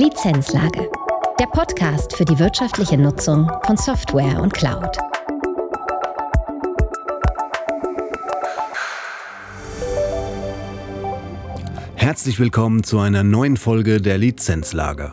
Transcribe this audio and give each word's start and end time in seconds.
Lizenzlage. 0.00 0.90
Der 1.38 1.44
Podcast 1.44 2.16
für 2.16 2.24
die 2.24 2.38
wirtschaftliche 2.38 2.96
Nutzung 2.96 3.52
von 3.66 3.76
Software 3.76 4.40
und 4.40 4.54
Cloud. 4.54 4.96
Herzlich 11.96 12.40
willkommen 12.40 12.82
zu 12.82 12.98
einer 12.98 13.22
neuen 13.22 13.58
Folge 13.58 14.00
der 14.00 14.16
Lizenzlage. 14.16 15.12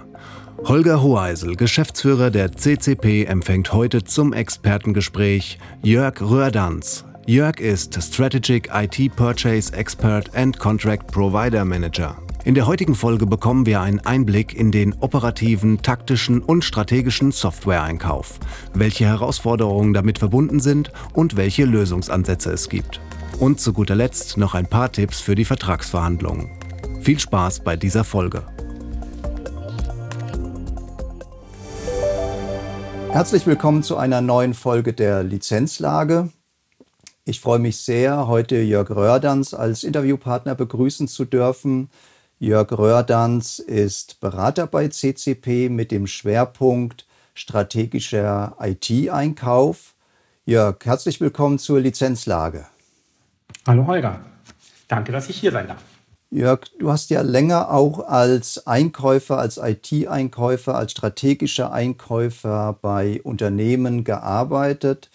Holger 0.63 1.01
Hoheisel, 1.01 1.57
Geschäftsführer 1.57 2.31
der 2.31 2.53
CCP, 2.53 3.25
empfängt 3.25 3.73
heute 3.73 4.05
zum 4.05 4.31
Expertengespräch 4.31 5.59
Jörg 5.83 6.21
Röhrdanz. 6.21 7.03
Jörg 7.25 7.59
ist 7.59 8.01
Strategic 8.01 8.69
IT 8.73 9.13
Purchase 9.17 9.73
Expert 9.73 10.33
and 10.33 10.57
Contract 10.57 11.11
Provider 11.11 11.65
Manager. 11.65 12.15
In 12.47 12.55
der 12.55 12.65
heutigen 12.65 12.95
Folge 12.95 13.25
bekommen 13.25 13.65
wir 13.65 13.81
einen 13.81 13.99
Einblick 13.99 14.53
in 14.53 14.71
den 14.71 14.93
operativen, 15.01 15.81
taktischen 15.81 16.41
und 16.41 16.63
strategischen 16.63 17.33
Software-Einkauf, 17.33 18.39
welche 18.73 19.03
Herausforderungen 19.03 19.93
damit 19.93 20.17
verbunden 20.17 20.61
sind 20.61 20.93
und 21.11 21.35
welche 21.35 21.65
Lösungsansätze 21.65 22.51
es 22.51 22.69
gibt. 22.69 23.01
Und 23.41 23.59
zu 23.59 23.73
guter 23.73 23.95
Letzt 23.95 24.37
noch 24.37 24.53
ein 24.53 24.65
paar 24.65 24.89
Tipps 24.89 25.19
für 25.19 25.35
die 25.35 25.43
Vertragsverhandlungen. 25.43 26.49
Viel 27.01 27.19
Spaß 27.19 27.65
bei 27.65 27.75
dieser 27.75 28.05
Folge. 28.05 28.43
Herzlich 33.11 33.45
willkommen 33.45 33.83
zu 33.83 33.97
einer 33.97 34.21
neuen 34.21 34.53
Folge 34.53 34.93
der 34.93 35.21
Lizenzlage. 35.21 36.29
Ich 37.25 37.41
freue 37.41 37.59
mich 37.59 37.75
sehr, 37.75 38.29
heute 38.29 38.61
Jörg 38.61 38.89
Rördans 38.89 39.53
als 39.53 39.83
Interviewpartner 39.83 40.55
begrüßen 40.55 41.09
zu 41.09 41.25
dürfen. 41.25 41.89
Jörg 42.39 42.71
Röhrdanz 42.71 43.57
ist 43.57 44.19
Berater 44.19 44.67
bei 44.67 44.89
CCP 44.89 45.69
mit 45.69 45.89
dem 45.89 46.05
Schwerpunkt 46.05 47.07
strategischer 47.33 48.55
IT-Einkauf. 48.61 49.95
Jörg, 50.45 50.75
herzlich 50.83 51.19
willkommen 51.19 51.57
zur 51.57 51.79
Lizenzlage. 51.79 52.67
Hallo 53.65 53.87
Holger, 53.87 54.19
danke, 54.87 55.11
dass 55.11 55.29
ich 55.29 55.39
hier 55.39 55.51
sein 55.51 55.67
darf. 55.67 55.81
Jörg, 56.29 56.65
du 56.77 56.91
hast 56.91 57.09
ja 57.09 57.21
länger 57.21 57.71
auch 57.71 58.07
als 58.07 58.67
Einkäufer, 58.67 59.39
als 59.39 59.57
IT-Einkäufer, 59.57 60.75
als 60.75 60.91
strategischer 60.91 61.73
Einkäufer 61.73 62.77
bei 62.79 63.19
Unternehmen 63.23 64.03
gearbeitet. 64.03 65.09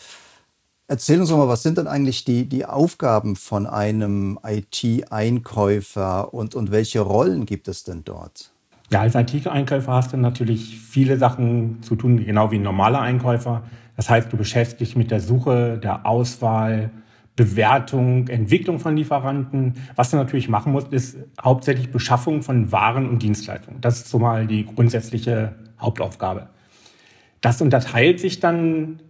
Erzähl 0.93 1.19
uns 1.21 1.31
doch 1.31 1.39
mal, 1.39 1.49
was 1.49 1.63
sind 1.63 1.79
denn 1.79 1.87
eigentlich 1.87 2.27
die, 2.27 2.47
die 2.47 2.67
Aufgaben 2.67 3.35
von 3.35 3.67
einem 3.67 4.39
IT-Einkäufer 4.47 6.35
und, 6.35 6.55
und 6.55 6.71
welche 6.71 7.01
Rollen 7.01 7.47
gibt 7.47 7.67
es 7.67 7.83
denn 7.83 8.05
dort? 8.05 8.53
Ja, 8.91 9.01
als 9.01 9.15
IT-Einkäufer 9.15 9.91
hast 9.91 10.13
du 10.13 10.19
natürlich 10.19 10.79
viele 10.79 11.17
Sachen 11.17 11.83
zu 11.83 11.97
tun, 11.97 12.23
genau 12.23 12.51
wie 12.51 12.57
ein 12.57 12.63
normaler 12.63 13.01
Einkäufer. 13.01 13.63
Das 13.97 14.11
heißt, 14.11 14.31
du 14.31 14.37
beschäftigst 14.37 14.81
dich 14.83 14.95
mit 14.95 15.11
der 15.11 15.21
Suche, 15.21 15.79
der 15.83 16.05
Auswahl, 16.05 16.91
Bewertung, 17.37 18.29
Entwicklung 18.29 18.79
von 18.79 18.95
Lieferanten. 18.95 19.77
Was 19.97 20.11
du 20.11 20.19
natürlich 20.19 20.51
machen 20.51 20.73
musst, 20.73 20.93
ist 20.93 21.17
hauptsächlich 21.43 21.91
Beschaffung 21.91 22.43
von 22.43 22.71
Waren 22.71 23.09
und 23.09 23.23
Dienstleistungen. 23.23 23.81
Das 23.81 23.97
ist 23.97 24.11
so 24.11 24.19
mal 24.19 24.47
die 24.47 24.67
grundsätzliche 24.67 25.55
Hauptaufgabe. 25.81 26.51
Das 27.41 27.63
unterteilt 27.63 28.21
sich 28.21 28.41
dann 28.41 29.01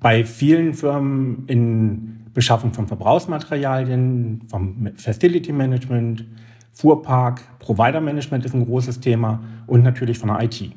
bei 0.00 0.24
vielen 0.24 0.74
Firmen 0.74 1.44
in 1.46 2.26
Beschaffung 2.32 2.72
von 2.72 2.86
Verbrauchsmaterialien, 2.86 4.42
vom 4.48 4.88
Facility 4.96 5.52
Management, 5.52 6.24
Fuhrpark, 6.72 7.42
Provider 7.58 8.00
Management 8.00 8.44
ist 8.44 8.54
ein 8.54 8.64
großes 8.64 9.00
Thema 9.00 9.40
und 9.66 9.82
natürlich 9.82 10.18
von 10.18 10.28
der 10.28 10.42
IT. 10.42 10.72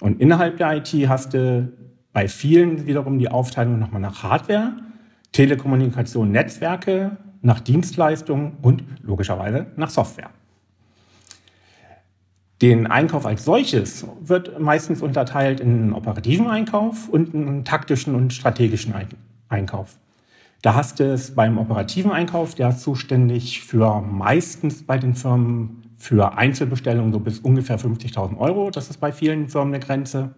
Und 0.00 0.20
innerhalb 0.20 0.58
der 0.58 0.76
IT 0.76 0.92
hast 1.08 1.34
du 1.34 1.72
bei 2.12 2.28
vielen 2.28 2.86
wiederum 2.86 3.18
die 3.18 3.28
Aufteilung 3.28 3.78
nochmal 3.78 4.00
nach 4.00 4.22
Hardware, 4.22 4.74
Telekommunikation, 5.32 6.30
Netzwerke, 6.30 7.16
nach 7.42 7.60
Dienstleistungen 7.60 8.52
und 8.62 8.84
logischerweise 9.02 9.66
nach 9.76 9.90
Software. 9.90 10.30
Den 12.62 12.86
Einkauf 12.86 13.26
als 13.26 13.44
solches 13.44 14.06
wird 14.22 14.58
meistens 14.58 15.02
unterteilt 15.02 15.60
in 15.60 15.68
einen 15.68 15.92
operativen 15.92 16.48
Einkauf 16.48 17.08
und 17.08 17.34
einen 17.34 17.64
taktischen 17.64 18.14
und 18.14 18.32
strategischen 18.32 18.94
Einkauf. 19.48 19.98
Da 20.62 20.74
hast 20.74 20.98
du 20.98 21.04
es 21.04 21.34
beim 21.34 21.58
operativen 21.58 22.10
Einkauf, 22.10 22.54
der 22.54 22.70
ist 22.70 22.80
zuständig 22.80 23.60
für 23.62 24.00
meistens 24.00 24.82
bei 24.82 24.96
den 24.96 25.14
Firmen 25.14 25.82
für 25.98 26.36
Einzelbestellungen 26.36 27.12
so 27.12 27.20
bis 27.20 27.40
ungefähr 27.40 27.78
50.000 27.78 28.38
Euro. 28.38 28.70
Das 28.70 28.88
ist 28.90 28.98
bei 28.98 29.12
vielen 29.12 29.48
Firmen 29.48 29.74
eine 29.74 29.84
Grenze. 29.84 30.34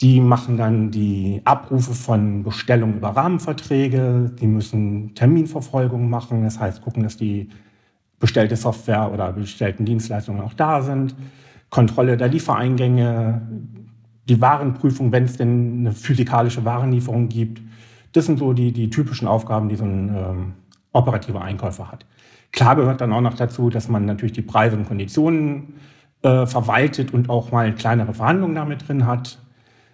Die 0.00 0.20
machen 0.20 0.56
dann 0.56 0.90
die 0.90 1.42
Abrufe 1.44 1.94
von 1.94 2.42
Bestellungen 2.42 2.96
über 2.96 3.10
Rahmenverträge. 3.10 4.32
Die 4.40 4.46
müssen 4.46 5.14
Terminverfolgung 5.14 6.08
machen. 6.08 6.42
Das 6.42 6.58
heißt, 6.58 6.80
gucken, 6.80 7.02
dass 7.02 7.16
die 7.16 7.50
bestellte 8.20 8.54
Software 8.54 9.10
oder 9.12 9.32
bestellten 9.32 9.84
Dienstleistungen 9.84 10.40
auch 10.42 10.54
da 10.54 10.82
sind, 10.82 11.16
Kontrolle 11.70 12.16
der 12.16 12.28
Liefereingänge, 12.28 13.42
die 14.28 14.40
Warenprüfung, 14.40 15.10
wenn 15.10 15.24
es 15.24 15.36
denn 15.36 15.80
eine 15.80 15.92
physikalische 15.92 16.64
Warenlieferung 16.64 17.28
gibt. 17.28 17.60
Das 18.12 18.26
sind 18.26 18.38
so 18.38 18.52
die, 18.52 18.72
die 18.72 18.90
typischen 18.90 19.26
Aufgaben, 19.26 19.68
die 19.68 19.76
so 19.76 19.84
ein 19.84 20.14
ähm, 20.14 20.52
operativer 20.92 21.42
Einkäufer 21.42 21.90
hat. 21.90 22.06
Klar 22.52 22.76
gehört 22.76 23.00
dann 23.00 23.12
auch 23.12 23.20
noch 23.20 23.34
dazu, 23.34 23.70
dass 23.70 23.88
man 23.88 24.04
natürlich 24.04 24.32
die 24.32 24.42
Preise 24.42 24.76
und 24.76 24.86
Konditionen 24.86 25.74
äh, 26.22 26.46
verwaltet 26.46 27.14
und 27.14 27.30
auch 27.30 27.52
mal 27.52 27.74
kleinere 27.74 28.12
Verhandlungen 28.12 28.56
damit 28.56 28.86
drin 28.86 29.06
hat. 29.06 29.38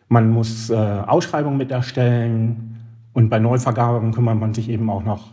Man 0.09 0.31
muss 0.31 0.71
äh, 0.71 0.75
Ausschreibungen 0.75 1.59
mit 1.59 1.71
erstellen 1.71 2.79
und 3.13 3.29
bei 3.29 3.39
Neuvergaben 3.39 4.13
kümmert 4.13 4.39
man 4.39 4.55
sich 4.55 4.69
eben 4.69 4.89
auch 4.91 5.05
noch 5.05 5.33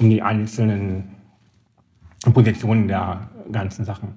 um 0.00 0.10
die 0.10 0.22
einzelnen 0.22 1.13
Positionen 2.32 2.88
der 2.88 3.28
ganzen 3.52 3.84
Sachen. 3.84 4.14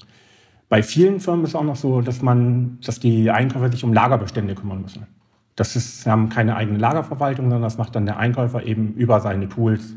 Bei 0.69 0.83
vielen 0.83 1.19
Firmen 1.19 1.45
ist 1.45 1.51
es 1.51 1.55
auch 1.55 1.63
noch 1.63 1.75
so, 1.75 2.01
dass 2.01 2.21
man, 2.21 2.77
dass 2.83 2.99
die 2.99 3.31
Einkäufer 3.31 3.71
sich 3.71 3.83
um 3.83 3.93
Lagerbestände 3.93 4.55
kümmern 4.55 4.81
müssen. 4.81 5.07
Das 5.55 5.75
ist, 5.75 6.03
sie 6.03 6.09
haben 6.09 6.29
keine 6.29 6.55
eigene 6.55 6.77
Lagerverwaltung, 6.77 7.45
sondern 7.45 7.63
das 7.63 7.77
macht 7.77 7.95
dann 7.95 8.05
der 8.05 8.17
Einkäufer 8.17 8.63
eben 8.63 8.93
über 8.93 9.21
seine 9.21 9.49
Tools 9.49 9.95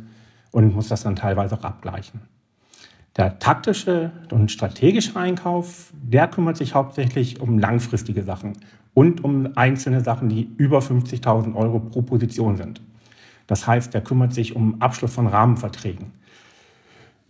und 0.52 0.74
muss 0.74 0.88
das 0.88 1.02
dann 1.02 1.16
teilweise 1.16 1.56
auch 1.56 1.64
abgleichen. 1.64 2.20
Der 3.16 3.38
taktische 3.40 4.12
und 4.30 4.50
strategische 4.50 5.16
Einkauf, 5.18 5.92
der 5.92 6.28
kümmert 6.28 6.56
sich 6.56 6.74
hauptsächlich 6.74 7.40
um 7.40 7.58
langfristige 7.58 8.22
Sachen 8.22 8.52
und 8.94 9.24
um 9.24 9.48
einzelne 9.56 10.00
Sachen, 10.00 10.28
die 10.28 10.48
über 10.56 10.78
50.000 10.78 11.54
Euro 11.56 11.80
pro 11.80 12.02
Position 12.02 12.56
sind. 12.56 12.80
Das 13.48 13.66
heißt, 13.66 13.92
der 13.92 14.02
kümmert 14.02 14.32
sich 14.32 14.54
um 14.54 14.80
Abschluss 14.80 15.12
von 15.12 15.26
Rahmenverträgen 15.26 16.12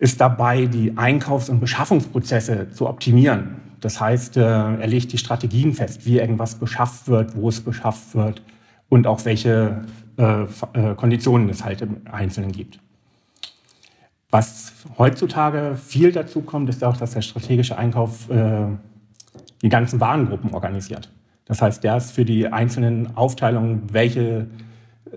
ist 0.00 0.18
dabei, 0.20 0.64
die 0.64 0.96
Einkaufs- 0.96 1.50
und 1.50 1.60
Beschaffungsprozesse 1.60 2.70
zu 2.70 2.88
optimieren. 2.88 3.56
Das 3.80 4.00
heißt, 4.00 4.38
äh, 4.38 4.40
er 4.40 4.86
legt 4.86 5.12
die 5.12 5.18
Strategien 5.18 5.74
fest, 5.74 6.06
wie 6.06 6.18
irgendwas 6.18 6.54
beschafft 6.54 7.06
wird, 7.06 7.36
wo 7.36 7.50
es 7.50 7.60
beschafft 7.60 8.14
wird 8.14 8.42
und 8.88 9.06
auch 9.06 9.24
welche 9.26 9.82
äh, 10.16 10.42
äh, 10.42 10.94
Konditionen 10.96 11.50
es 11.50 11.64
halt 11.64 11.82
im 11.82 11.98
Einzelnen 12.10 12.50
gibt. 12.50 12.80
Was 14.30 14.72
heutzutage 14.96 15.76
viel 15.76 16.12
dazu 16.12 16.40
kommt, 16.40 16.70
ist 16.70 16.82
auch, 16.82 16.96
dass 16.96 17.12
der 17.12 17.22
strategische 17.22 17.76
Einkauf 17.76 18.28
die 19.60 19.68
ganzen 19.68 19.98
Warengruppen 19.98 20.54
organisiert. 20.54 21.10
Das 21.46 21.60
heißt, 21.60 21.82
der 21.82 21.96
ist 21.96 22.12
für 22.12 22.24
die 22.24 22.46
einzelnen 22.46 23.16
Aufteilungen, 23.16 23.88
welche 23.90 24.46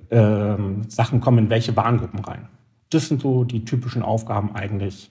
Sachen 0.09 1.21
kommen 1.21 1.37
in 1.37 1.49
welche 1.51 1.75
Warengruppen 1.75 2.21
rein. 2.21 2.47
Das 2.93 3.07
sind 3.07 3.21
so 3.21 3.43
die 3.43 3.65
typischen 3.65 4.03
Aufgaben 4.03 4.55
eigentlich 4.55 5.09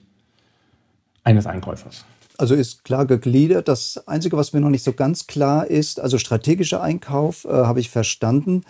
eines 1.23 1.47
Einkäufers. 1.47 2.05
Also 2.37 2.55
ist 2.55 2.83
klar 2.83 3.05
gegliedert. 3.05 3.67
Das 3.67 4.07
Einzige, 4.07 4.37
was 4.37 4.53
mir 4.53 4.61
noch 4.61 4.69
nicht 4.69 4.83
so 4.83 4.93
ganz 4.93 5.27
klar 5.27 5.67
ist, 5.67 5.99
also 5.99 6.17
strategischer 6.17 6.81
Einkauf 6.81 7.45
äh, 7.45 7.49
habe 7.49 7.79
ich 7.79 7.89
verstanden. 7.89 8.63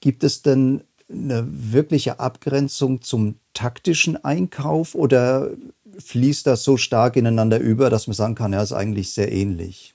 Gibt 0.00 0.24
es 0.24 0.42
denn 0.42 0.82
eine 1.10 1.46
wirkliche 1.46 2.20
Abgrenzung 2.20 3.02
zum 3.02 3.36
taktischen 3.52 4.22
Einkauf 4.24 4.94
oder 4.94 5.50
fließt 5.98 6.46
das 6.46 6.64
so 6.64 6.78
stark 6.78 7.16
ineinander 7.16 7.58
über, 7.58 7.90
dass 7.90 8.06
man 8.06 8.14
sagen 8.14 8.34
kann, 8.34 8.52
ja, 8.52 8.62
ist 8.62 8.72
eigentlich 8.72 9.12
sehr 9.12 9.30
ähnlich? 9.30 9.92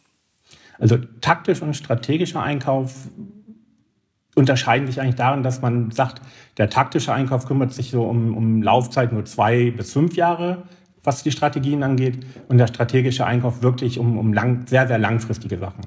Also 0.80 0.98
taktisch 1.22 1.62
und 1.64 1.76
strategischer 1.76 2.42
Einkauf 2.44 2.94
unterscheiden 4.38 4.88
sich 4.88 5.02
eigentlich 5.02 5.16
darin, 5.16 5.42
dass 5.42 5.62
man 5.62 5.90
sagt, 5.90 6.22
der 6.58 6.70
taktische 6.70 7.12
Einkauf 7.12 7.48
kümmert 7.48 7.74
sich 7.74 7.90
so 7.90 8.04
um, 8.04 8.38
um 8.38 8.62
Laufzeit 8.62 9.12
nur 9.12 9.26
zwei 9.26 9.72
bis 9.72 9.92
fünf 9.92 10.16
Jahre, 10.16 10.64
was 11.04 11.24
die 11.24 11.32
Strategien 11.32 11.82
angeht, 11.82 12.26
und 12.48 12.60
der 12.60 12.68
strategische 12.68 13.26
Einkauf 13.26 13.64
wirklich 13.64 13.98
um, 13.98 14.18
um 14.20 14.34
lang, 14.34 14.68
sehr, 14.68 14.88
sehr 14.88 15.00
langfristige 15.00 15.58
Sachen. 15.58 15.82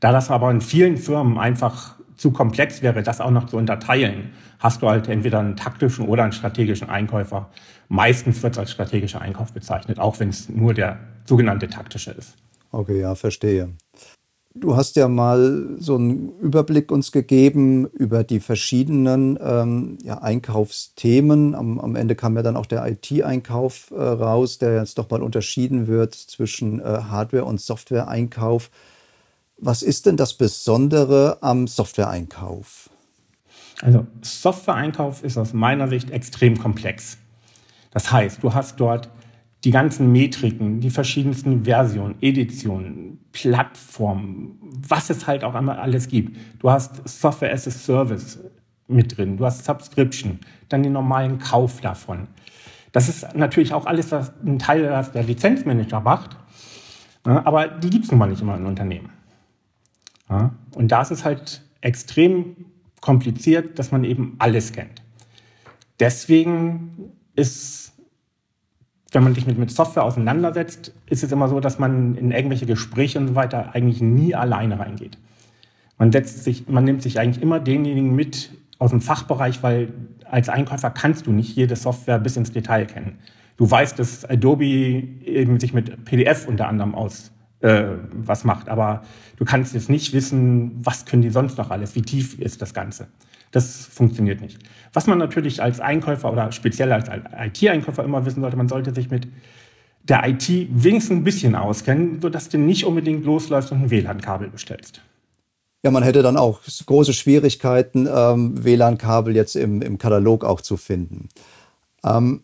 Da 0.00 0.10
das 0.10 0.30
aber 0.30 0.50
in 0.50 0.60
vielen 0.60 0.96
Firmen 0.96 1.38
einfach 1.38 1.94
zu 2.16 2.32
komplex 2.32 2.82
wäre, 2.82 3.02
das 3.02 3.20
auch 3.20 3.30
noch 3.30 3.46
zu 3.46 3.56
unterteilen, 3.56 4.32
hast 4.58 4.82
du 4.82 4.88
halt 4.88 5.08
entweder 5.08 5.38
einen 5.38 5.56
taktischen 5.56 6.08
oder 6.08 6.24
einen 6.24 6.32
strategischen 6.32 6.90
Einkäufer. 6.90 7.50
Meistens 7.88 8.42
wird 8.42 8.54
es 8.54 8.58
als 8.58 8.72
strategischer 8.72 9.20
Einkauf 9.20 9.52
bezeichnet, 9.52 10.00
auch 10.00 10.18
wenn 10.18 10.30
es 10.30 10.48
nur 10.48 10.74
der 10.74 10.98
sogenannte 11.26 11.68
taktische 11.68 12.10
ist. 12.10 12.34
Okay, 12.72 13.00
ja, 13.00 13.14
verstehe. 13.14 13.70
Du 14.56 14.76
hast 14.76 14.94
ja 14.94 15.08
mal 15.08 15.76
so 15.78 15.96
einen 15.96 16.38
Überblick 16.38 16.92
uns 16.92 17.10
gegeben 17.10 17.86
über 17.88 18.22
die 18.22 18.38
verschiedenen 18.38 19.36
ähm, 19.42 19.98
ja, 20.04 20.18
Einkaufsthemen. 20.18 21.56
Am, 21.56 21.80
am, 21.80 21.96
Ende 21.96 22.14
kam 22.14 22.36
ja 22.36 22.42
dann 22.44 22.56
auch 22.56 22.66
der 22.66 22.86
IT-Einkauf 22.86 23.90
äh, 23.90 24.00
raus, 24.00 24.58
der 24.58 24.76
jetzt 24.76 24.96
doch 24.98 25.10
mal 25.10 25.24
unterschieden 25.24 25.88
wird 25.88 26.14
zwischen 26.14 26.78
äh, 26.78 26.84
Hardware- 26.84 27.46
und 27.46 27.60
Software-Einkauf. 27.60 28.70
Was 29.58 29.82
ist 29.82 30.06
denn 30.06 30.16
das 30.16 30.34
Besondere 30.34 31.38
am 31.40 31.66
Software-Einkauf? 31.66 32.90
Also 33.82 34.06
Software-Einkauf 34.22 35.24
ist 35.24 35.36
aus 35.36 35.52
meiner 35.52 35.88
Sicht 35.88 36.12
extrem 36.12 36.56
komplex. 36.60 37.18
Das 37.90 38.12
heißt, 38.12 38.40
du 38.40 38.54
hast 38.54 38.78
dort 38.78 39.08
die 39.64 39.70
ganzen 39.70 40.12
Metriken, 40.12 40.80
die 40.80 40.90
verschiedensten 40.90 41.64
Versionen, 41.64 42.16
Editionen, 42.20 43.18
Plattformen, 43.32 44.58
was 44.86 45.08
es 45.10 45.26
halt 45.26 45.42
auch 45.42 45.54
einmal 45.54 45.78
alles 45.78 46.08
gibt. 46.08 46.36
Du 46.58 46.70
hast 46.70 47.08
Software 47.08 47.52
as 47.52 47.66
a 47.66 47.70
Service 47.70 48.38
mit 48.86 49.16
drin, 49.16 49.38
du 49.38 49.46
hast 49.46 49.64
Subscription, 49.64 50.38
dann 50.68 50.82
den 50.82 50.92
normalen 50.92 51.38
Kauf 51.38 51.80
davon. 51.80 52.28
Das 52.92 53.08
ist 53.08 53.34
natürlich 53.34 53.72
auch 53.72 53.86
alles 53.86 54.12
was 54.12 54.32
ein 54.44 54.58
Teil, 54.58 54.88
was 54.90 55.10
der 55.12 55.22
Lizenzmanager 55.22 56.00
macht, 56.00 56.36
aber 57.24 57.66
die 57.66 57.88
gibt 57.88 58.04
es 58.04 58.10
nun 58.10 58.18
mal 58.18 58.28
nicht 58.28 58.42
immer 58.42 58.56
in 58.56 58.66
Unternehmen. 58.66 59.08
Und 60.74 60.92
da 60.92 61.00
ist 61.00 61.10
es 61.10 61.24
halt 61.24 61.62
extrem 61.80 62.66
kompliziert, 63.00 63.78
dass 63.78 63.90
man 63.90 64.04
eben 64.04 64.36
alles 64.38 64.72
kennt. 64.72 65.02
Deswegen 65.98 67.12
ist 67.34 67.93
wenn 69.14 69.24
man 69.24 69.34
sich 69.34 69.46
mit, 69.46 69.58
mit 69.58 69.70
Software 69.70 70.04
auseinandersetzt, 70.04 70.92
ist 71.06 71.22
es 71.22 71.32
immer 71.32 71.48
so, 71.48 71.60
dass 71.60 71.78
man 71.78 72.16
in 72.16 72.30
irgendwelche 72.30 72.66
Gespräche 72.66 73.18
und 73.18 73.28
so 73.28 73.34
weiter 73.34 73.74
eigentlich 73.74 74.00
nie 74.00 74.34
alleine 74.34 74.78
reingeht. 74.78 75.18
Man, 75.98 76.10
setzt 76.10 76.44
sich, 76.44 76.68
man 76.68 76.84
nimmt 76.84 77.02
sich 77.02 77.20
eigentlich 77.20 77.42
immer 77.42 77.60
denjenigen 77.60 78.14
mit 78.14 78.50
aus 78.78 78.90
dem 78.90 79.00
Fachbereich, 79.00 79.62
weil 79.62 79.92
als 80.28 80.48
Einkäufer 80.48 80.90
kannst 80.90 81.26
du 81.26 81.30
nicht 81.30 81.54
jede 81.54 81.76
Software 81.76 82.18
bis 82.18 82.36
ins 82.36 82.52
Detail 82.52 82.86
kennen. 82.86 83.18
Du 83.56 83.70
weißt, 83.70 83.98
dass 83.98 84.24
Adobe 84.24 84.64
eben 84.64 85.60
sich 85.60 85.72
mit 85.72 86.04
PDF 86.04 86.48
unter 86.48 86.66
anderem 86.66 86.94
aus 86.94 87.30
äh, 87.60 87.84
was 88.12 88.44
macht, 88.44 88.68
aber 88.68 89.02
du 89.36 89.44
kannst 89.44 89.74
jetzt 89.74 89.88
nicht 89.88 90.12
wissen, 90.12 90.72
was 90.84 91.06
können 91.06 91.22
die 91.22 91.30
sonst 91.30 91.56
noch 91.56 91.70
alles, 91.70 91.94
wie 91.94 92.02
tief 92.02 92.38
ist 92.38 92.60
das 92.60 92.74
Ganze. 92.74 93.06
Das 93.54 93.86
funktioniert 93.86 94.40
nicht. 94.40 94.58
Was 94.92 95.06
man 95.06 95.16
natürlich 95.16 95.62
als 95.62 95.78
Einkäufer 95.78 96.32
oder 96.32 96.50
speziell 96.50 96.90
als 96.90 97.08
IT-Einkäufer 97.08 98.02
immer 98.02 98.26
wissen 98.26 98.40
sollte, 98.40 98.56
man 98.56 98.68
sollte 98.68 98.92
sich 98.92 99.10
mit 99.12 99.28
der 100.02 100.28
IT 100.28 100.48
wenigstens 100.48 101.18
ein 101.18 101.22
bisschen 101.22 101.54
auskennen, 101.54 102.20
sodass 102.20 102.48
du 102.48 102.58
nicht 102.58 102.84
unbedingt 102.84 103.24
losläufst 103.24 103.70
und 103.70 103.82
ein 103.82 103.90
WLAN-Kabel 103.90 104.48
bestellst. 104.48 105.02
Ja, 105.84 105.92
man 105.92 106.02
hätte 106.02 106.22
dann 106.22 106.36
auch 106.36 106.62
große 106.84 107.12
Schwierigkeiten, 107.12 108.08
ähm, 108.12 108.64
WLAN-Kabel 108.64 109.36
jetzt 109.36 109.54
im, 109.54 109.82
im 109.82 109.98
Katalog 109.98 110.44
auch 110.44 110.60
zu 110.60 110.76
finden. 110.76 111.28
Ähm, 112.02 112.42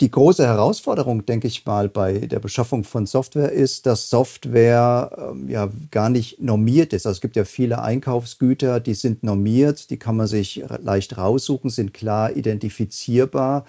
die 0.00 0.10
große 0.10 0.46
Herausforderung, 0.46 1.26
denke 1.26 1.48
ich 1.48 1.66
mal, 1.66 1.88
bei 1.88 2.18
der 2.18 2.38
Beschaffung 2.38 2.84
von 2.84 3.04
Software 3.06 3.50
ist, 3.50 3.84
dass 3.86 4.08
Software 4.08 5.32
ähm, 5.32 5.48
ja 5.48 5.68
gar 5.90 6.08
nicht 6.08 6.40
normiert 6.40 6.92
ist. 6.92 7.04
Also 7.04 7.16
es 7.16 7.20
gibt 7.20 7.34
ja 7.34 7.44
viele 7.44 7.82
Einkaufsgüter, 7.82 8.78
die 8.78 8.94
sind 8.94 9.24
normiert, 9.24 9.90
die 9.90 9.96
kann 9.96 10.16
man 10.16 10.28
sich 10.28 10.62
leicht 10.80 11.18
raussuchen, 11.18 11.70
sind 11.70 11.94
klar 11.94 12.36
identifizierbar. 12.36 13.64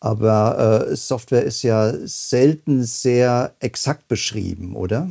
Aber 0.00 0.86
äh, 0.88 0.96
Software 0.96 1.42
ist 1.42 1.62
ja 1.62 1.92
selten 2.06 2.84
sehr 2.84 3.54
exakt 3.60 4.08
beschrieben, 4.08 4.74
oder? 4.74 5.10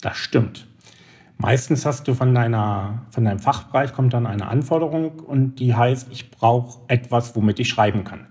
Das 0.00 0.16
stimmt. 0.16 0.66
Meistens 1.36 1.84
hast 1.84 2.06
du 2.06 2.14
von, 2.14 2.34
deiner, 2.34 3.06
von 3.10 3.24
deinem 3.24 3.38
Fachbereich 3.38 3.92
kommt 3.92 4.14
dann 4.14 4.26
eine 4.26 4.46
Anforderung 4.46 5.20
und 5.20 5.56
die 5.56 5.74
heißt, 5.74 6.08
ich 6.10 6.30
brauche 6.30 6.78
etwas, 6.86 7.34
womit 7.34 7.58
ich 7.58 7.68
schreiben 7.68 8.04
kann. 8.04 8.26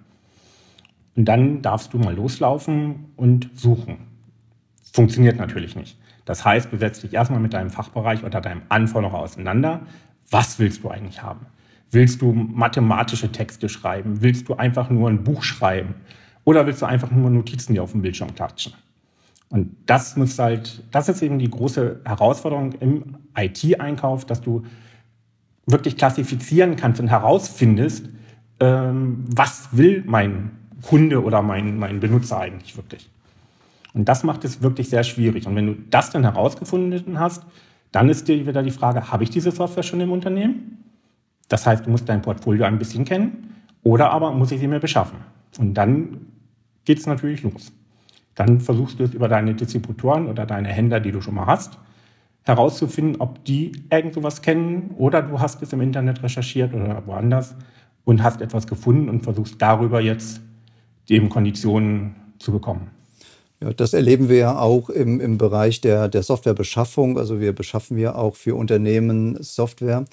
Und 1.19 1.25
dann 1.25 1.62
darfst 1.62 1.94
du 1.94 1.98
mal 1.98 2.16
loslaufen 2.16 3.12
und 3.18 3.50
suchen. 3.54 3.98
Funktioniert 4.94 5.38
natürlich 5.38 5.75
nicht. 5.75 5.98
Das 6.24 6.45
heißt, 6.45 6.71
du 6.71 6.77
setzt 6.77 7.04
dich 7.04 7.13
erstmal 7.13 7.42
mit 7.42 7.54
deinem 7.54 7.71
Fachbereich 7.71 8.24
oder 8.24 8.39
deinem 8.39 8.62
Anforderer 8.69 9.19
auseinander. 9.19 9.81
Was 10.31 10.60
willst 10.60 10.81
du 10.81 10.89
eigentlich 10.89 11.21
haben? 11.21 11.45
Willst 11.92 12.21
du 12.21 12.31
mathematische 12.31 13.33
Texte 13.33 13.68
schreiben? 13.68 14.21
Willst 14.21 14.48
du 14.48 14.54
einfach 14.54 14.89
nur 14.89 15.10
ein 15.10 15.25
Buch 15.25 15.44
schreiben? 15.44 15.95
Oder 16.45 16.66
willst 16.66 16.81
du 16.81 16.86
einfach 16.86 17.12
nur 17.12 17.30
Notizen, 17.30 17.74
die 17.74 17.81
auf 17.81 17.92
dem 17.92 18.01
Bildschirm 18.01 18.33
klatschen? 18.33 18.71
Und 19.50 19.75
das 19.88 20.16
muss 20.16 20.39
halt, 20.39 20.86
das 20.89 21.10
ist 21.10 21.21
eben 21.21 21.38
die 21.38 21.50
große 21.50 22.00
Herausforderung 22.06 22.71
im 22.80 23.18
IT-Einkauf, 23.38 24.24
dass 24.24 24.39
du 24.39 24.63
wirklich 25.66 25.98
klassifizieren 25.98 26.77
kannst 26.77 27.01
und 27.01 27.10
herausfindest, 27.10 28.07
ähm, 28.62 29.25
was 29.27 29.68
will 29.74 30.06
mein 30.07 30.58
Kunde 30.81 31.24
oder 31.24 31.42
mein, 31.42 31.78
mein 31.78 32.00
Benutzer 32.00 32.40
eigentlich 32.40 32.76
wirklich. 32.78 33.10
Und 33.94 34.06
das 34.08 34.24
macht 34.24 34.46
es 34.46 34.62
wirklich 34.62 34.90
sehr 34.90 35.04
schwierig. 35.04 35.48
Und 35.48 35.56
wenn 35.56 35.68
du 35.68 35.76
das 35.90 36.12
dann 36.12 36.24
herausgefunden 36.24 37.20
hast, 37.20 37.44
dann 37.92 38.10
ist 38.10 38.28
dir 38.28 38.46
wieder 38.46 38.64
die 38.64 38.72
Frage, 38.72 39.12
habe 39.12 39.24
ich 39.24 39.30
diese 39.30 39.52
Software 39.52 39.84
schon 39.84 40.00
im 40.00 40.12
Unternehmen? 40.12 40.84
Das 41.48 41.66
heißt, 41.66 41.86
du 41.86 41.90
musst 41.90 42.08
dein 42.08 42.22
Portfolio 42.22 42.66
ein 42.66 42.78
bisschen 42.78 43.06
kennen 43.06 43.56
oder 43.84 44.12
aber 44.12 44.31
muss 44.31 44.52
ich 44.52 44.60
sie 44.60 44.68
mir 44.68 44.80
beschaffen. 44.80 45.18
Und 45.58 45.74
dann 45.74 46.28
geht 46.86 47.00
es 47.00 47.08
natürlich 47.08 47.42
los. 47.44 47.72
Dann 48.36 48.62
versuchst 48.62 49.00
du 49.00 49.04
es 49.04 49.14
über 49.14 49.28
deine 49.28 49.56
Distributoren 49.56 50.28
oder 50.28 50.46
deine 50.46 50.70
Händler, 50.70 51.00
die 51.00 51.12
du 51.12 51.22
schon 51.22 51.36
mal 51.36 51.48
hast, 51.48 51.78
herauszufinden, 52.44 53.20
ob 53.20 53.44
die 53.44 53.72
irgend 53.92 54.14
sowas 54.14 54.42
kennen 54.42 54.92
oder 54.98 55.22
du 55.22 55.40
hast 55.40 55.62
es 55.62 55.74
im 55.74 55.81
Internet 55.81 56.24
recherchiert 56.24 56.74
oder 56.74 57.06
woanders 57.06 57.56
und 58.06 58.24
hast 58.24 58.42
etwas 58.42 58.66
gefunden 58.66 59.10
und 59.10 59.24
versuchst 59.24 59.62
darüber 59.62 60.00
jetzt 60.00 60.42
eben 61.09 61.29
Konditionen 61.29 62.15
zu 62.39 62.51
bekommen. 62.51 62.91
Ja, 63.61 63.73
das 63.73 63.94
erleben 63.94 64.29
wir 64.29 64.38
ja 64.38 64.59
auch 64.59 64.89
im, 64.89 65.19
im 65.19 65.38
Bereich 65.38 65.81
der, 65.81 66.07
der 66.07 66.23
Softwarebeschaffung. 66.23 67.17
Also 67.17 67.41
wir 67.41 67.53
beschaffen 67.53 67.97
ja 67.97 68.15
auch 68.15 68.35
für 68.35 68.56
Unternehmen 68.56 69.38
Software. 69.41 70.06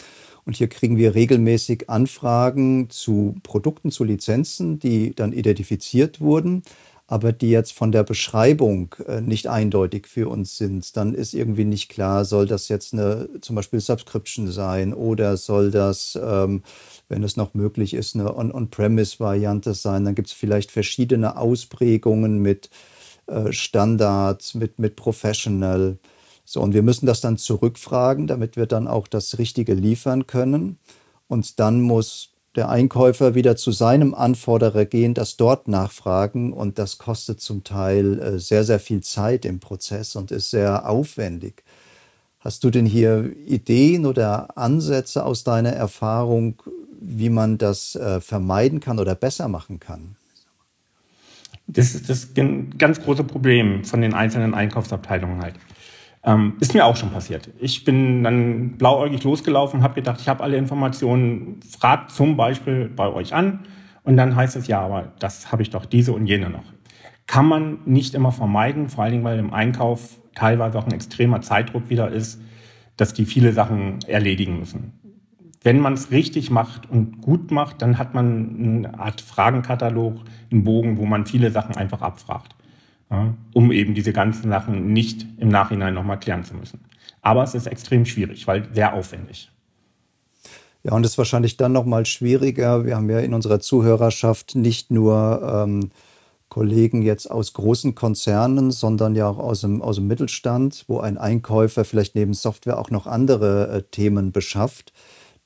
Und 0.44 0.56
hier 0.56 0.69
kriegen 0.69 0.96
wir 0.96 1.14
regelmäßig 1.14 1.90
Anfragen 1.90 2.88
zu 2.90 3.34
Produkten, 3.43 3.90
zu 3.90 4.04
Lizenzen, 4.04 4.78
die 4.78 5.14
dann 5.14 5.32
identifiziert 5.32 6.20
wurden, 6.20 6.62
aber 7.08 7.32
die 7.32 7.50
jetzt 7.50 7.72
von 7.72 7.93
der 7.93 8.02
Beschreibung 8.02 8.94
äh, 9.06 9.20
nicht 9.20 9.48
eindeutig 9.48 10.06
für 10.06 10.29
uns 10.29 10.56
sind. 10.56 10.96
Dann 10.96 11.15
ist 11.15 11.34
irgendwie 11.34 11.65
nicht 11.65 11.88
klar, 11.88 12.24
soll 12.24 12.46
das 12.46 12.69
jetzt 12.69 12.94
eine 12.94 13.29
zum 13.41 13.55
Beispiel 13.55 13.81
Subscription 13.81 14.50
sein 14.50 14.93
oder 14.93 15.36
soll 15.36 15.70
das 15.70 16.19
ähm, 16.20 16.62
wenn 17.08 17.22
es 17.22 17.36
noch 17.36 17.55
möglich 17.55 17.94
ist, 17.94 18.15
eine 18.15 18.36
On-Premise-Variante 18.36 19.75
sein. 19.75 20.05
Dann 20.05 20.15
gibt 20.15 20.29
es 20.29 20.34
vielleicht 20.34 20.70
verschiedene 20.70 21.36
Ausprägungen 21.36 22.39
mit 22.39 22.70
äh, 23.27 23.53
Standards, 23.53 24.55
mit, 24.55 24.79
mit 24.79 24.96
Professional. 24.96 25.98
So, 26.44 26.60
und 26.60 26.75
wir 26.75 26.82
müssen 26.82 27.06
das 27.06 27.20
dann 27.20 27.39
zurückfragen, 27.39 28.27
damit 28.27 28.56
wir 28.56 28.67
dann 28.67 28.86
auch 28.89 29.08
das 29.08 29.39
Richtige 29.39 29.75
liefern 29.75 30.27
können. 30.27 30.79
Und 31.29 31.58
dann 31.58 31.81
muss 31.81 32.31
der 32.55 32.70
Einkäufer 32.70 33.34
wieder 33.34 33.56
zu 33.56 33.70
seinem 33.70 34.15
Anforderer 34.15 34.86
gehen, 34.86 35.13
das 35.13 35.36
dort 35.36 35.69
nachfragen. 35.69 36.53
Und 36.53 36.79
das 36.79 36.98
kostet 36.98 37.41
zum 37.41 37.65
Teil 37.65 38.19
äh, 38.19 38.39
sehr, 38.39 38.65
sehr 38.65 38.81
viel 38.81 39.03
Zeit 39.03 39.44
im 39.44 39.60
Prozess 39.60 40.17
und 40.17 40.31
ist 40.31 40.51
sehr 40.51 40.89
aufwendig. 40.89 41.63
Hast 42.39 42.63
du 42.63 42.70
denn 42.70 42.86
hier 42.86 43.32
Ideen 43.46 44.06
oder 44.06 44.56
Ansätze 44.56 45.25
aus 45.25 45.43
deiner 45.43 45.72
Erfahrung, 45.72 46.63
wie 47.00 47.31
man 47.31 47.58
das 47.58 47.94
äh, 47.96 48.20
vermeiden 48.20 48.81
kann 48.81 48.98
oder 48.98 49.15
besser 49.15 49.48
machen 49.48 49.81
kann? 49.81 50.17
Das 51.67 51.94
ist 51.94 52.08
das 52.08 52.29
ganz 52.79 53.03
große 53.03 53.24
Problem 53.24 53.84
von 53.84 54.00
den 54.00 54.15
einzelnen 54.15 54.55
Einkaufsabteilungen 54.55 55.43
halt. 55.43 55.55
Ähm, 56.24 56.55
ist 56.60 56.74
mir 56.74 56.84
auch 56.84 56.96
schon 56.96 57.10
passiert. 57.10 57.50
Ich 57.60 57.84
bin 57.84 58.22
dann 58.22 58.76
blauäugig 58.79 59.22
losgelaufen, 59.24 59.82
habe 59.82 59.94
gedacht, 59.94 60.20
ich 60.20 60.29
habe 60.29 60.43
alle 60.43 60.56
Informationen, 60.56 61.60
fragt 61.62 62.10
zum 62.10 62.36
Beispiel 62.36 62.88
bei 62.88 63.08
euch 63.08 63.34
an 63.34 63.60
und 64.05 64.17
dann 64.17 64.36
heißt 64.36 64.56
es, 64.56 64.67
ja, 64.67 64.81
aber 64.81 65.12
das 65.19 65.53
habe 65.53 65.62
ich 65.62 65.70
doch 65.70 65.84
diese 65.84 66.12
und 66.12 66.26
jene 66.26 66.50
noch. 66.50 66.65
Kann 67.26 67.46
man 67.46 67.79
nicht 67.84 68.15
immer 68.15 68.32
vermeiden, 68.32 68.88
vor 68.88 69.05
allen 69.05 69.12
Dingen, 69.12 69.24
weil 69.24 69.38
im 69.38 69.53
Einkauf 69.53 70.19
teilweise 70.34 70.79
auch 70.79 70.86
ein 70.86 70.93
extremer 70.93 71.41
Zeitdruck 71.41 71.88
wieder 71.91 72.10
ist, 72.10 72.41
dass 72.96 73.12
die 73.12 73.24
viele 73.24 73.53
Sachen 73.53 73.98
erledigen 74.06 74.58
müssen 74.58 75.06
wenn 75.63 75.81
man 75.81 75.94
es 75.94 76.10
richtig 76.10 76.51
macht 76.51 76.89
und 76.89 77.20
gut 77.20 77.51
macht, 77.51 77.82
dann 77.82 77.98
hat 77.98 78.15
man 78.15 78.84
eine 78.84 78.98
Art 78.98 79.20
Fragenkatalog, 79.20 80.20
einen 80.51 80.65
Bogen, 80.65 80.98
wo 80.98 81.06
man 81.06 81.27
viele 81.27 81.51
Sachen 81.51 81.77
einfach 81.77 82.03
abfragt, 82.03 82.55
ja, 83.10 83.34
um 83.53 83.72
eben 83.72 83.94
diese 83.94 84.13
ganzen 84.13 84.51
Sachen 84.51 84.93
nicht 84.93 85.27
im 85.39 85.48
Nachhinein 85.48 85.94
nochmal 85.94 86.19
klären 86.19 86.44
zu 86.44 86.55
müssen. 86.55 86.81
Aber 87.22 87.43
es 87.43 87.55
ist 87.55 87.67
extrem 87.67 88.06
schwierig, 88.06 88.46
weil 88.46 88.72
sehr 88.72 88.94
aufwendig. 88.94 89.51
Ja, 90.84 90.93
und 90.93 91.05
es 91.05 91.13
ist 91.13 91.19
wahrscheinlich 91.19 91.56
dann 91.56 91.72
nochmal 91.72 92.06
schwieriger. 92.06 92.84
Wir 92.84 92.94
haben 92.94 93.10
ja 93.10 93.19
in 93.19 93.34
unserer 93.34 93.58
Zuhörerschaft 93.58 94.55
nicht 94.55 94.93
nur 94.93 95.43
ähm, 95.43 95.91
Kollegen 96.48 97.03
jetzt 97.03 97.29
aus 97.29 97.55
großen 97.55 97.96
Konzernen, 97.96 98.70
sondern 98.70 99.17
ja 99.17 99.29
auch 99.29 99.39
aus 99.39 99.63
dem, 99.63 99.82
aus 99.82 99.96
dem 99.96 100.06
Mittelstand, 100.06 100.84
wo 100.86 101.01
ein 101.01 101.19
Einkäufer 101.19 101.84
vielleicht 101.84 102.15
neben 102.15 102.34
Software 102.34 102.79
auch 102.79 102.91
noch 102.91 103.08
andere 103.08 103.69
äh, 103.69 103.82
Themen 103.82 104.31
beschafft, 104.31 104.93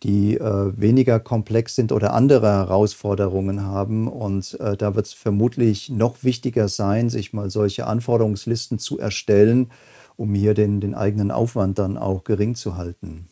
die 0.03 0.37
äh, 0.37 0.81
weniger 0.81 1.21
komplex 1.21 1.75
sind 1.75 1.93
oder 1.93 2.15
andere 2.15 2.49
Herausforderungen 2.49 3.63
haben. 3.63 4.09
Und 4.09 4.59
äh, 4.61 4.77
da 4.77 4.95
wird 4.95 5.07
es 5.07 5.13
vermutlich 5.13 5.91
noch 5.91 6.25
wichtiger 6.25 6.69
sein, 6.69 7.11
sich 7.11 7.33
mal 7.33 7.51
solche 7.51 7.87
Anforderungslisten 7.87 8.79
zu 8.79 8.99
erstellen, 8.99 9.71
um 10.17 10.35
hier 10.35 10.55
den, 10.55 10.81
den 10.81 10.95
eigenen 10.95 11.31
Aufwand 11.31 11.79
dann 11.79 11.97
auch 11.99 12.25
gering 12.25 12.55
zu 12.55 12.77
halten. 12.77 13.27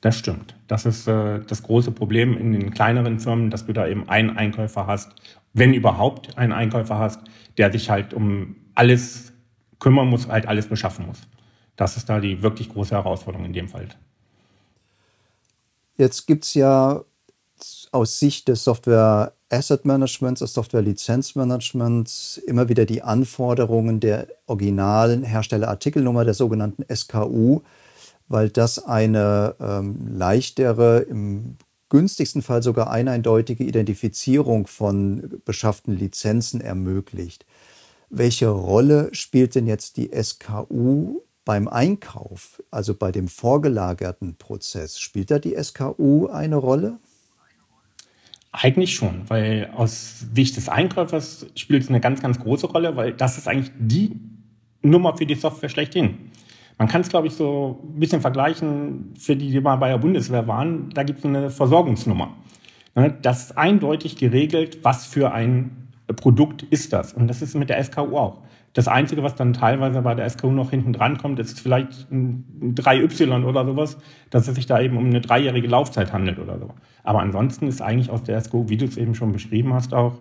Das 0.00 0.16
stimmt. 0.16 0.54
Das 0.68 0.86
ist 0.86 1.08
äh, 1.08 1.40
das 1.40 1.62
große 1.62 1.90
Problem 1.90 2.36
in 2.36 2.52
den 2.52 2.70
kleineren 2.70 3.18
Firmen, 3.18 3.50
dass 3.50 3.66
du 3.66 3.72
da 3.72 3.86
eben 3.86 4.08
einen 4.08 4.36
Einkäufer 4.36 4.86
hast, 4.86 5.10
wenn 5.52 5.74
überhaupt 5.74 6.36
einen 6.38 6.52
Einkäufer 6.52 6.98
hast, 6.98 7.20
der 7.58 7.72
sich 7.72 7.90
halt 7.90 8.14
um 8.14 8.56
alles 8.74 9.32
kümmern 9.78 10.08
muss, 10.08 10.28
halt 10.28 10.46
alles 10.46 10.66
beschaffen 10.66 11.06
muss. 11.06 11.22
Das 11.76 11.96
ist 11.96 12.08
da 12.08 12.20
die 12.20 12.42
wirklich 12.42 12.68
große 12.68 12.94
Herausforderung 12.94 13.46
in 13.46 13.52
dem 13.52 13.68
Fall. 13.68 13.88
Jetzt 15.96 16.26
gibt 16.26 16.44
es 16.44 16.54
ja 16.54 17.04
aus 17.92 18.18
Sicht 18.18 18.48
des 18.48 18.64
Software 18.64 19.32
Asset 19.48 19.84
Managements, 19.84 20.40
des 20.40 20.52
Software 20.52 20.82
Lizenzmanagements 20.82 22.38
immer 22.46 22.68
wieder 22.68 22.84
die 22.84 23.02
Anforderungen 23.02 24.00
der 24.00 24.26
originalen 24.46 25.22
Herstellerartikelnummer, 25.22 26.24
der 26.24 26.34
sogenannten 26.34 26.84
SKU, 26.94 27.60
weil 28.28 28.50
das 28.50 28.84
eine 28.84 29.54
ähm, 29.60 30.08
leichtere, 30.18 30.98
im 31.00 31.56
günstigsten 31.88 32.42
Fall 32.42 32.62
sogar 32.62 32.90
eindeutige 32.90 33.64
Identifizierung 33.64 34.66
von 34.66 35.40
beschafften 35.44 35.96
Lizenzen 35.96 36.60
ermöglicht. 36.60 37.46
Welche 38.10 38.48
Rolle 38.48 39.08
spielt 39.12 39.54
denn 39.54 39.66
jetzt 39.66 39.96
die 39.96 40.10
SKU 40.12 41.20
beim 41.46 41.68
Einkauf, 41.68 42.62
also 42.70 42.94
bei 42.94 43.10
dem 43.10 43.28
vorgelagerten 43.28 44.36
Prozess? 44.36 44.98
Spielt 44.98 45.30
da 45.30 45.38
die 45.38 45.56
SKU 45.56 46.26
eine 46.26 46.56
Rolle? 46.56 46.98
Eigentlich 48.52 48.94
schon, 48.94 49.22
weil 49.28 49.70
aus 49.74 50.26
Sicht 50.34 50.56
des 50.56 50.68
Einkäufers 50.68 51.46
spielt 51.54 51.84
es 51.84 51.88
eine 51.88 52.00
ganz, 52.00 52.20
ganz 52.20 52.38
große 52.38 52.66
Rolle, 52.66 52.96
weil 52.96 53.12
das 53.12 53.38
ist 53.38 53.48
eigentlich 53.48 53.72
die 53.78 54.20
Nummer 54.82 55.16
für 55.16 55.24
die 55.24 55.34
Software 55.34 55.68
schlechthin. 55.68 56.30
Man 56.78 56.88
kann 56.88 57.00
es, 57.00 57.08
glaube 57.08 57.28
ich, 57.28 57.34
so 57.34 57.80
ein 57.82 58.00
bisschen 58.00 58.20
vergleichen, 58.20 59.14
für 59.18 59.36
die, 59.36 59.50
die 59.50 59.60
mal 59.60 59.76
bei 59.76 59.88
der 59.88 59.98
Bundeswehr 59.98 60.46
waren, 60.48 60.90
da 60.90 61.04
gibt 61.04 61.20
es 61.20 61.24
eine 61.24 61.50
Versorgungsnummer. 61.50 62.34
Ne, 62.94 63.16
das 63.22 63.44
ist 63.44 63.58
eindeutig 63.58 64.16
geregelt, 64.16 64.78
was 64.82 65.06
für 65.06 65.32
ein 65.32 65.85
Produkt 66.14 66.62
ist 66.62 66.92
das. 66.92 67.12
Und 67.12 67.28
das 67.28 67.42
ist 67.42 67.54
mit 67.54 67.68
der 67.68 67.82
SKU 67.82 68.16
auch. 68.16 68.42
Das 68.72 68.88
Einzige, 68.88 69.22
was 69.22 69.34
dann 69.34 69.54
teilweise 69.54 70.02
bei 70.02 70.14
der 70.14 70.28
SKU 70.28 70.50
noch 70.50 70.70
hinten 70.70 70.92
dran 70.92 71.16
kommt, 71.18 71.38
ist 71.38 71.60
vielleicht 71.60 72.10
ein 72.12 72.74
3Y 72.76 73.44
oder 73.44 73.64
sowas, 73.64 73.96
dass 74.30 74.48
es 74.48 74.54
sich 74.54 74.66
da 74.66 74.80
eben 74.80 74.98
um 74.98 75.06
eine 75.06 75.20
dreijährige 75.20 75.66
Laufzeit 75.66 76.12
handelt 76.12 76.38
oder 76.38 76.58
so. 76.58 76.70
Aber 77.02 77.20
ansonsten 77.20 77.68
ist 77.68 77.80
eigentlich 77.80 78.10
aus 78.10 78.22
der 78.22 78.40
SKU, 78.40 78.68
wie 78.68 78.76
du 78.76 78.84
es 78.84 78.96
eben 78.96 79.14
schon 79.14 79.32
beschrieben 79.32 79.72
hast, 79.72 79.94
auch, 79.94 80.20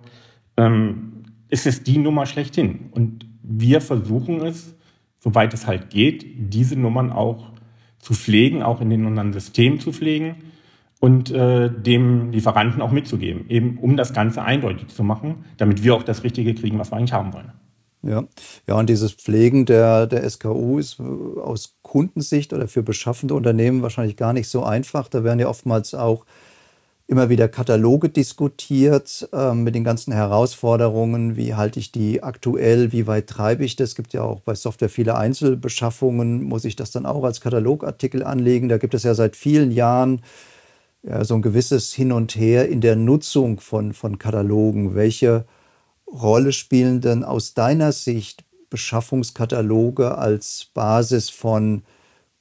ähm, 0.57 1.23
ist 1.49 1.67
es 1.67 1.83
die 1.83 1.97
Nummer 1.97 2.25
schlechthin. 2.25 2.89
Und 2.91 3.27
wir 3.43 3.81
versuchen 3.81 4.41
es, 4.41 4.75
soweit 5.19 5.53
es 5.53 5.67
halt 5.67 5.89
geht, 5.89 6.25
diese 6.37 6.79
Nummern 6.79 7.11
auch 7.11 7.51
zu 7.99 8.13
pflegen, 8.13 8.63
auch 8.63 8.81
in 8.81 8.89
den 8.89 9.05
unseren 9.05 9.33
Systemen 9.33 9.79
zu 9.79 9.91
pflegen 9.91 10.35
und 11.05 11.29
äh, 11.29 11.69
dem 11.69 12.31
Lieferanten 12.31 12.81
auch 12.81 12.89
mitzugeben, 12.89 13.45
eben 13.47 13.77
um 13.77 13.95
das 13.95 14.11
Ganze 14.11 14.41
eindeutig 14.41 14.87
zu 14.87 15.03
machen, 15.03 15.45
damit 15.57 15.83
wir 15.83 15.93
auch 15.93 16.01
das 16.01 16.23
Richtige 16.23 16.55
kriegen, 16.55 16.79
was 16.79 16.91
wir 16.91 16.97
eigentlich 16.97 17.13
haben 17.13 17.31
wollen. 17.31 17.51
Ja, 18.01 18.23
ja 18.67 18.73
und 18.73 18.89
dieses 18.89 19.11
Pflegen 19.11 19.67
der, 19.67 20.07
der 20.07 20.27
SKU 20.27 20.79
ist 20.79 20.99
äh, 20.99 21.03
aus 21.03 21.75
Kundensicht 21.83 22.53
oder 22.53 22.67
für 22.67 22.81
beschaffende 22.81 23.35
Unternehmen 23.35 23.83
wahrscheinlich 23.83 24.17
gar 24.17 24.33
nicht 24.33 24.49
so 24.49 24.63
einfach. 24.63 25.07
Da 25.07 25.23
werden 25.23 25.39
ja 25.39 25.47
oftmals 25.47 25.93
auch 25.93 26.25
immer 27.05 27.29
wieder 27.29 27.49
Kataloge 27.49 28.09
diskutiert 28.09 29.29
äh, 29.31 29.53
mit 29.53 29.75
den 29.75 29.83
ganzen 29.83 30.11
Herausforderungen. 30.11 31.35
Wie 31.35 31.53
halte 31.53 31.79
ich 31.79 31.91
die 31.91 32.23
aktuell? 32.23 32.91
Wie 32.91 33.05
weit 33.05 33.27
treibe 33.27 33.63
ich 33.63 33.75
das? 33.75 33.89
Es 33.89 33.95
gibt 33.95 34.13
ja 34.13 34.23
auch 34.23 34.39
bei 34.39 34.55
Software 34.55 34.89
viele 34.89 35.15
Einzelbeschaffungen. 35.15 36.41
Muss 36.41 36.65
ich 36.65 36.75
das 36.75 36.89
dann 36.89 37.05
auch 37.05 37.23
als 37.23 37.41
Katalogartikel 37.41 38.23
anlegen? 38.23 38.69
Da 38.69 38.79
gibt 38.79 38.95
es 38.95 39.03
ja 39.03 39.13
seit 39.13 39.35
vielen 39.35 39.69
Jahren 39.69 40.21
ja, 41.07 41.23
so 41.23 41.35
ein 41.35 41.41
gewisses 41.41 41.93
Hin 41.93 42.11
und 42.11 42.35
Her 42.35 42.67
in 42.67 42.81
der 42.81 42.95
Nutzung 42.95 43.59
von, 43.59 43.93
von 43.93 44.17
Katalogen. 44.17 44.95
Welche 44.95 45.45
Rolle 46.07 46.51
spielen 46.51 47.01
denn 47.01 47.23
aus 47.23 47.53
deiner 47.53 47.91
Sicht 47.91 48.43
Beschaffungskataloge 48.69 50.17
als 50.17 50.69
Basis 50.73 51.29
von 51.29 51.83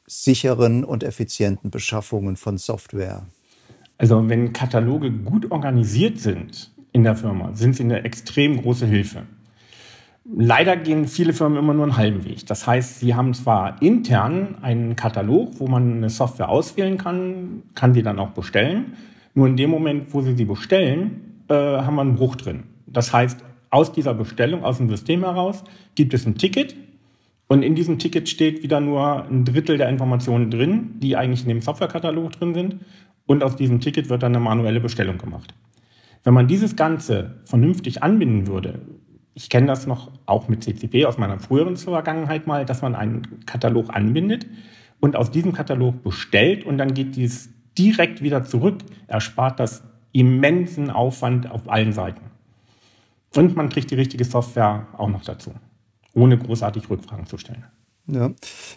sicheren 0.06 0.84
und 0.84 1.02
effizienten 1.02 1.70
Beschaffungen 1.70 2.36
von 2.36 2.58
Software? 2.58 3.26
Also 3.98 4.28
wenn 4.28 4.52
Kataloge 4.52 5.10
gut 5.10 5.50
organisiert 5.50 6.18
sind 6.18 6.72
in 6.92 7.04
der 7.04 7.16
Firma, 7.16 7.52
sind 7.54 7.76
sie 7.76 7.84
eine 7.84 8.04
extrem 8.04 8.60
große 8.60 8.86
Hilfe. 8.86 9.24
Leider 10.26 10.76
gehen 10.76 11.06
viele 11.06 11.34
Firmen 11.34 11.58
immer 11.58 11.74
nur 11.74 11.84
einen 11.84 11.96
halben 11.98 12.24
Weg. 12.24 12.46
Das 12.46 12.66
heißt, 12.66 13.00
sie 13.00 13.14
haben 13.14 13.34
zwar 13.34 13.82
intern 13.82 14.56
einen 14.62 14.96
Katalog, 14.96 15.60
wo 15.60 15.66
man 15.66 15.98
eine 15.98 16.08
Software 16.08 16.48
auswählen 16.48 16.96
kann, 16.96 17.62
kann 17.74 17.92
sie 17.92 18.02
dann 18.02 18.18
auch 18.18 18.30
bestellen. 18.30 18.94
Nur 19.34 19.46
in 19.46 19.56
dem 19.56 19.68
Moment, 19.68 20.14
wo 20.14 20.22
sie 20.22 20.34
sie 20.34 20.46
bestellen, 20.46 21.42
äh, 21.48 21.54
haben 21.54 21.96
wir 21.96 22.00
einen 22.00 22.14
Bruch 22.14 22.36
drin. 22.36 22.62
Das 22.86 23.12
heißt, 23.12 23.44
aus 23.68 23.92
dieser 23.92 24.14
Bestellung, 24.14 24.64
aus 24.64 24.78
dem 24.78 24.88
System 24.88 25.24
heraus, 25.24 25.62
gibt 25.94 26.14
es 26.14 26.26
ein 26.26 26.36
Ticket. 26.36 26.74
Und 27.46 27.62
in 27.62 27.74
diesem 27.74 27.98
Ticket 27.98 28.28
steht 28.28 28.62
wieder 28.62 28.80
nur 28.80 29.26
ein 29.26 29.44
Drittel 29.44 29.76
der 29.76 29.90
Informationen 29.90 30.50
drin, 30.50 30.92
die 31.00 31.16
eigentlich 31.16 31.42
in 31.42 31.48
dem 31.48 31.60
Softwarekatalog 31.60 32.32
drin 32.32 32.54
sind 32.54 32.76
und 33.26 33.42
aus 33.42 33.56
diesem 33.56 33.80
Ticket 33.80 34.08
wird 34.08 34.22
dann 34.22 34.34
eine 34.34 34.42
manuelle 34.42 34.80
Bestellung 34.80 35.18
gemacht. 35.18 35.54
Wenn 36.22 36.32
man 36.32 36.48
dieses 36.48 36.76
Ganze 36.76 37.42
vernünftig 37.44 38.02
anbinden 38.02 38.46
würde, 38.46 38.80
ich 39.34 39.50
kenne 39.50 39.66
das 39.66 39.86
noch 39.86 40.10
auch 40.26 40.48
mit 40.48 40.62
CCP 40.62 41.06
aus 41.06 41.18
meiner 41.18 41.38
früheren 41.38 41.76
Vergangenheit 41.76 42.46
mal, 42.46 42.64
dass 42.64 42.82
man 42.82 42.94
einen 42.94 43.44
Katalog 43.46 43.94
anbindet 43.94 44.46
und 45.00 45.16
aus 45.16 45.30
diesem 45.30 45.52
Katalog 45.52 46.02
bestellt 46.02 46.64
und 46.64 46.78
dann 46.78 46.94
geht 46.94 47.16
dies 47.16 47.50
direkt 47.76 48.22
wieder 48.22 48.44
zurück, 48.44 48.78
erspart 49.08 49.58
das 49.58 49.82
immensen 50.12 50.90
Aufwand 50.90 51.50
auf 51.50 51.68
allen 51.68 51.92
Seiten. 51.92 52.20
Und 53.34 53.56
man 53.56 53.68
kriegt 53.68 53.90
die 53.90 53.96
richtige 53.96 54.24
Software 54.24 54.86
auch 54.96 55.08
noch 55.08 55.24
dazu, 55.24 55.52
ohne 56.14 56.38
großartig 56.38 56.88
Rückfragen 56.88 57.26
zu 57.26 57.36
stellen. 57.36 57.64
Ja, 58.06 58.30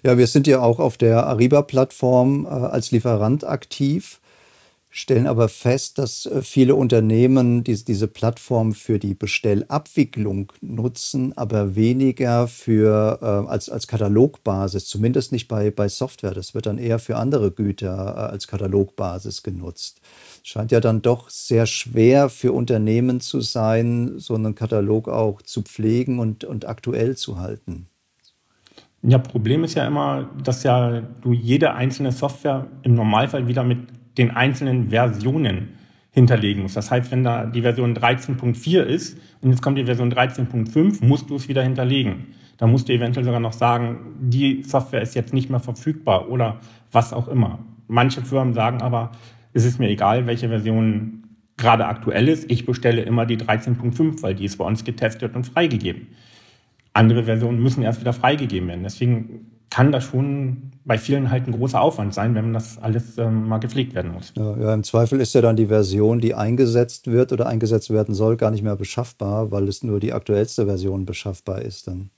ja 0.04 0.18
wir 0.18 0.26
sind 0.26 0.48
ja 0.48 0.62
auch 0.62 0.80
auf 0.80 0.98
der 0.98 1.28
Ariba-Plattform 1.28 2.46
äh, 2.46 2.50
als 2.50 2.90
Lieferant 2.90 3.44
aktiv 3.44 4.20
stellen 4.98 5.28
aber 5.28 5.48
fest, 5.48 6.00
dass 6.00 6.26
äh, 6.26 6.42
viele 6.42 6.74
Unternehmen 6.76 7.64
diese, 7.64 8.08
Plattform 8.08 8.74
für 8.74 8.98
die 8.98 9.14
Bestellabwicklung 9.14 10.52
nutzen, 10.62 11.38
aber 11.38 11.76
weniger 11.76 12.48
für, 12.48 13.20
äh, 13.22 13.50
als, 13.50 13.70
als 13.70 13.88
Katalogbasis, 13.88 14.86
zumindest 14.86 15.32
nicht 15.32 15.48
bei, 15.48 15.70
bei 15.70 15.88
Software. 15.88 16.34
Das 16.34 16.56
wird 16.56 16.66
dann 16.66 16.80
eher 16.80 16.98
für 16.98 17.18
andere 17.18 17.52
Güter 17.52 18.16
äh, 18.16 18.20
als 18.32 18.48
Katalogbasis 18.48 19.44
genutzt. 19.44 20.02
Scheint 20.42 20.72
ja 20.72 20.80
dann 20.80 21.04
doch 21.04 21.30
sehr 21.30 21.68
schwer 21.68 22.30
für 22.30 22.52
Unternehmen 22.52 23.22
zu 23.22 23.42
sein, 23.42 24.14
so 24.18 24.34
einen 24.34 24.56
Katalog 24.56 25.10
auch 25.10 25.44
zu 25.44 25.62
pflegen 25.62 26.18
und, 26.18 26.44
und 26.44 26.68
aktuell 26.68 27.16
zu 27.16 27.40
halten. 27.40 27.88
Ja, 29.04 29.20
Problem 29.20 29.64
ist 29.64 29.76
ja 29.76 29.86
immer, 29.86 30.28
dass 30.44 30.64
ja 30.64 31.02
du 31.22 31.32
jede 31.32 31.76
einzelne 31.76 32.12
Software 32.12 32.66
im 32.82 32.96
Normalfall 32.96 33.48
wieder 33.48 33.64
mit 33.64 33.97
den 34.18 34.32
einzelnen 34.32 34.90
Versionen 34.90 35.70
hinterlegen 36.12 36.64
musst. 36.64 36.76
Das 36.76 36.90
heißt, 36.90 37.12
wenn 37.12 37.24
da 37.24 37.46
die 37.46 37.62
Version 37.62 37.96
13.4 37.96 38.82
ist 38.82 39.20
und 39.42 39.52
jetzt 39.52 39.62
kommt 39.62 39.78
die 39.78 39.86
Version 39.86 40.12
13.5, 40.12 41.06
musst 41.06 41.30
du 41.30 41.36
es 41.36 41.48
wieder 41.48 41.62
hinterlegen. 41.62 42.28
Da 42.58 42.66
musst 42.66 42.90
du 42.90 42.94
eventuell 42.94 43.24
sogar 43.24 43.40
noch 43.40 43.54
sagen, 43.54 44.16
die 44.20 44.64
Software 44.64 45.02
ist 45.02 45.14
jetzt 45.14 45.34
nicht 45.34 45.50
mehr 45.50 45.60
verfügbar 45.60 46.30
oder 46.30 46.60
was 46.92 47.14
auch 47.14 47.28
immer. 47.28 47.60
Manche 47.88 48.24
Firmen 48.24 48.54
sagen 48.54 48.82
aber, 48.82 49.12
es 49.54 49.64
ist 49.64 49.80
mir 49.80 49.90
egal, 49.90 50.26
welche 50.26 50.50
Version 50.50 51.24
gerade 51.56 51.86
aktuell 51.86 52.28
ist. 52.28 52.50
Ich 52.50 52.66
bestelle 52.66 53.02
immer 53.04 53.26
die 53.26 53.38
13.5, 53.38 54.22
weil 54.24 54.36
die 54.36 54.46
ist 54.46 54.58
bei 54.58 54.66
uns 54.66 54.84
getestet 54.84 55.36
und 55.36 55.46
freigegeben. 55.46 56.08
Andere 56.94 57.26
Versionen 57.26 57.62
müssen 57.62 57.84
erst 57.84 58.02
wieder 58.02 58.14
freigegeben 58.14 58.68
werden. 58.68 58.84
Deswegen 58.84 59.52
kann 59.70 59.92
das 59.92 60.06
schon 60.06 60.72
bei 60.86 60.98
vielen 60.98 61.30
halt 61.30 61.48
ein 61.48 61.52
großer 61.52 61.82
Aufwand 61.82 62.14
sein, 62.14 62.34
wenn 62.36 62.54
das 62.54 62.78
alles 62.78 63.18
ähm, 63.18 63.48
mal 63.48 63.58
gepflegt 63.58 63.94
werden 63.94 64.14
muss. 64.14 64.34
Ja, 64.38 64.58
ja, 64.58 64.74
im 64.74 64.84
Zweifel 64.84 65.20
ist 65.20 65.36
ja 65.36 65.42
dann 65.42 65.58
die 65.58 65.68
Version, 65.68 66.20
die 66.20 66.34
eingesetzt 66.34 67.08
wird 67.08 67.34
oder 67.34 67.48
eingesetzt 67.48 67.90
werden 67.90 68.16
soll, 68.16 68.38
gar 68.38 68.52
nicht 68.52 68.64
mehr 68.64 68.76
beschaffbar, 68.76 69.52
weil 69.52 69.68
es 69.68 69.84
nur 69.84 70.00
die 70.00 70.14
aktuellste 70.14 70.66
Version 70.66 71.06
beschaffbar 71.06 71.62
ist 71.62 71.88
dann. 71.88 72.10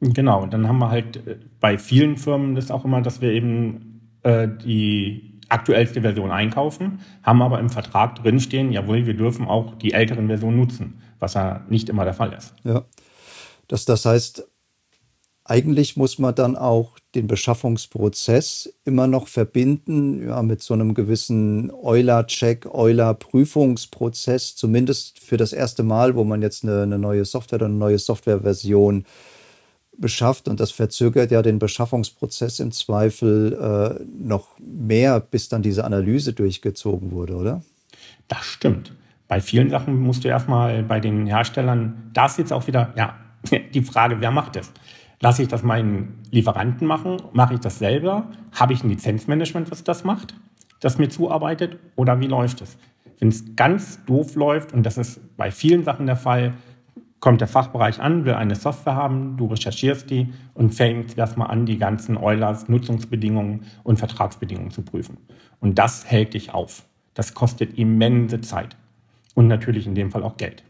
Genau, 0.00 0.46
dann 0.46 0.66
haben 0.66 0.78
wir 0.78 0.90
halt 0.90 1.16
äh, 1.26 1.36
bei 1.60 1.76
vielen 1.76 2.16
Firmen 2.16 2.54
das 2.54 2.70
auch 2.70 2.84
immer, 2.84 3.02
dass 3.02 3.20
wir 3.20 3.32
eben 3.32 4.18
äh, 4.22 4.48
die 4.48 5.38
aktuellste 5.50 6.00
Version 6.00 6.30
einkaufen, 6.30 7.00
haben 7.22 7.42
aber 7.42 7.58
im 7.58 7.68
Vertrag 7.68 8.14
drinstehen, 8.16 8.72
jawohl, 8.72 9.04
wir 9.04 9.14
dürfen 9.14 9.46
auch 9.46 9.74
die 9.74 9.92
älteren 9.92 10.28
Versionen 10.28 10.56
nutzen. 10.56 11.02
was 11.18 11.34
ja 11.34 11.64
nicht 11.68 11.88
immer 11.88 12.04
der 12.04 12.14
Fall 12.14 12.32
ist. 12.32 12.54
Ja. 12.64 12.84
Das, 13.68 13.84
das 13.84 14.06
heißt, 14.06 14.48
eigentlich 15.50 15.96
muss 15.96 16.20
man 16.20 16.32
dann 16.32 16.54
auch 16.54 16.96
den 17.16 17.26
Beschaffungsprozess 17.26 18.72
immer 18.84 19.08
noch 19.08 19.26
verbinden 19.26 20.28
ja, 20.28 20.42
mit 20.42 20.62
so 20.62 20.74
einem 20.74 20.94
gewissen 20.94 21.72
Euler-Check, 21.72 22.72
Euler-Prüfungsprozess, 22.72 24.54
zumindest 24.54 25.18
für 25.18 25.36
das 25.36 25.52
erste 25.52 25.82
Mal, 25.82 26.14
wo 26.14 26.22
man 26.22 26.40
jetzt 26.40 26.62
eine, 26.62 26.84
eine 26.84 27.00
neue 27.00 27.24
Software 27.24 27.56
oder 27.56 27.66
eine 27.66 27.74
neue 27.74 27.98
Softwareversion 27.98 29.04
beschafft. 29.98 30.46
Und 30.46 30.60
das 30.60 30.70
verzögert 30.70 31.32
ja 31.32 31.42
den 31.42 31.58
Beschaffungsprozess 31.58 32.60
im 32.60 32.70
Zweifel 32.70 33.98
äh, 34.00 34.04
noch 34.24 34.56
mehr, 34.60 35.18
bis 35.18 35.48
dann 35.48 35.62
diese 35.62 35.84
Analyse 35.84 36.32
durchgezogen 36.32 37.10
wurde, 37.10 37.34
oder? 37.34 37.62
Das 38.28 38.44
stimmt. 38.44 38.94
Bei 39.26 39.40
vielen 39.40 39.68
Sachen 39.68 39.98
musst 39.98 40.22
du 40.22 40.28
erstmal 40.28 40.84
bei 40.84 41.00
den 41.00 41.26
Herstellern, 41.26 42.10
das 42.12 42.36
jetzt 42.36 42.52
auch 42.52 42.68
wieder, 42.68 42.92
ja, 42.96 43.16
die 43.74 43.82
Frage, 43.82 44.20
wer 44.20 44.30
macht 44.30 44.54
das? 44.54 44.70
Lasse 45.22 45.42
ich 45.42 45.48
das 45.48 45.62
meinen 45.62 46.22
Lieferanten 46.30 46.86
machen? 46.86 47.18
Mache 47.32 47.54
ich 47.54 47.60
das 47.60 47.78
selber? 47.78 48.30
Habe 48.52 48.72
ich 48.72 48.82
ein 48.82 48.88
Lizenzmanagement, 48.88 49.70
was 49.70 49.84
das 49.84 50.02
macht, 50.02 50.34
das 50.80 50.96
mir 50.96 51.10
zuarbeitet? 51.10 51.78
Oder 51.94 52.20
wie 52.20 52.26
läuft 52.26 52.62
es? 52.62 52.78
Wenn 53.18 53.28
es 53.28 53.54
ganz 53.54 54.02
doof 54.06 54.34
läuft, 54.34 54.72
und 54.72 54.84
das 54.84 54.96
ist 54.96 55.36
bei 55.36 55.50
vielen 55.50 55.84
Sachen 55.84 56.06
der 56.06 56.16
Fall, 56.16 56.54
kommt 57.20 57.42
der 57.42 57.48
Fachbereich 57.48 58.00
an, 58.00 58.24
will 58.24 58.32
eine 58.32 58.54
Software 58.54 58.94
haben, 58.94 59.36
du 59.36 59.44
recherchierst 59.44 60.08
die 60.08 60.32
und 60.54 60.74
fängst 60.74 61.18
erstmal 61.18 61.50
an, 61.50 61.66
die 61.66 61.76
ganzen 61.76 62.16
Eulers 62.16 62.70
Nutzungsbedingungen 62.70 63.66
und 63.82 63.98
Vertragsbedingungen 63.98 64.70
zu 64.70 64.80
prüfen. 64.80 65.18
Und 65.60 65.78
das 65.78 66.10
hält 66.10 66.32
dich 66.32 66.54
auf. 66.54 66.86
Das 67.12 67.34
kostet 67.34 67.76
immense 67.76 68.40
Zeit. 68.40 68.74
Und 69.34 69.48
natürlich 69.48 69.86
in 69.86 69.94
dem 69.94 70.10
Fall 70.10 70.22
auch 70.22 70.38
Geld. 70.38 70.64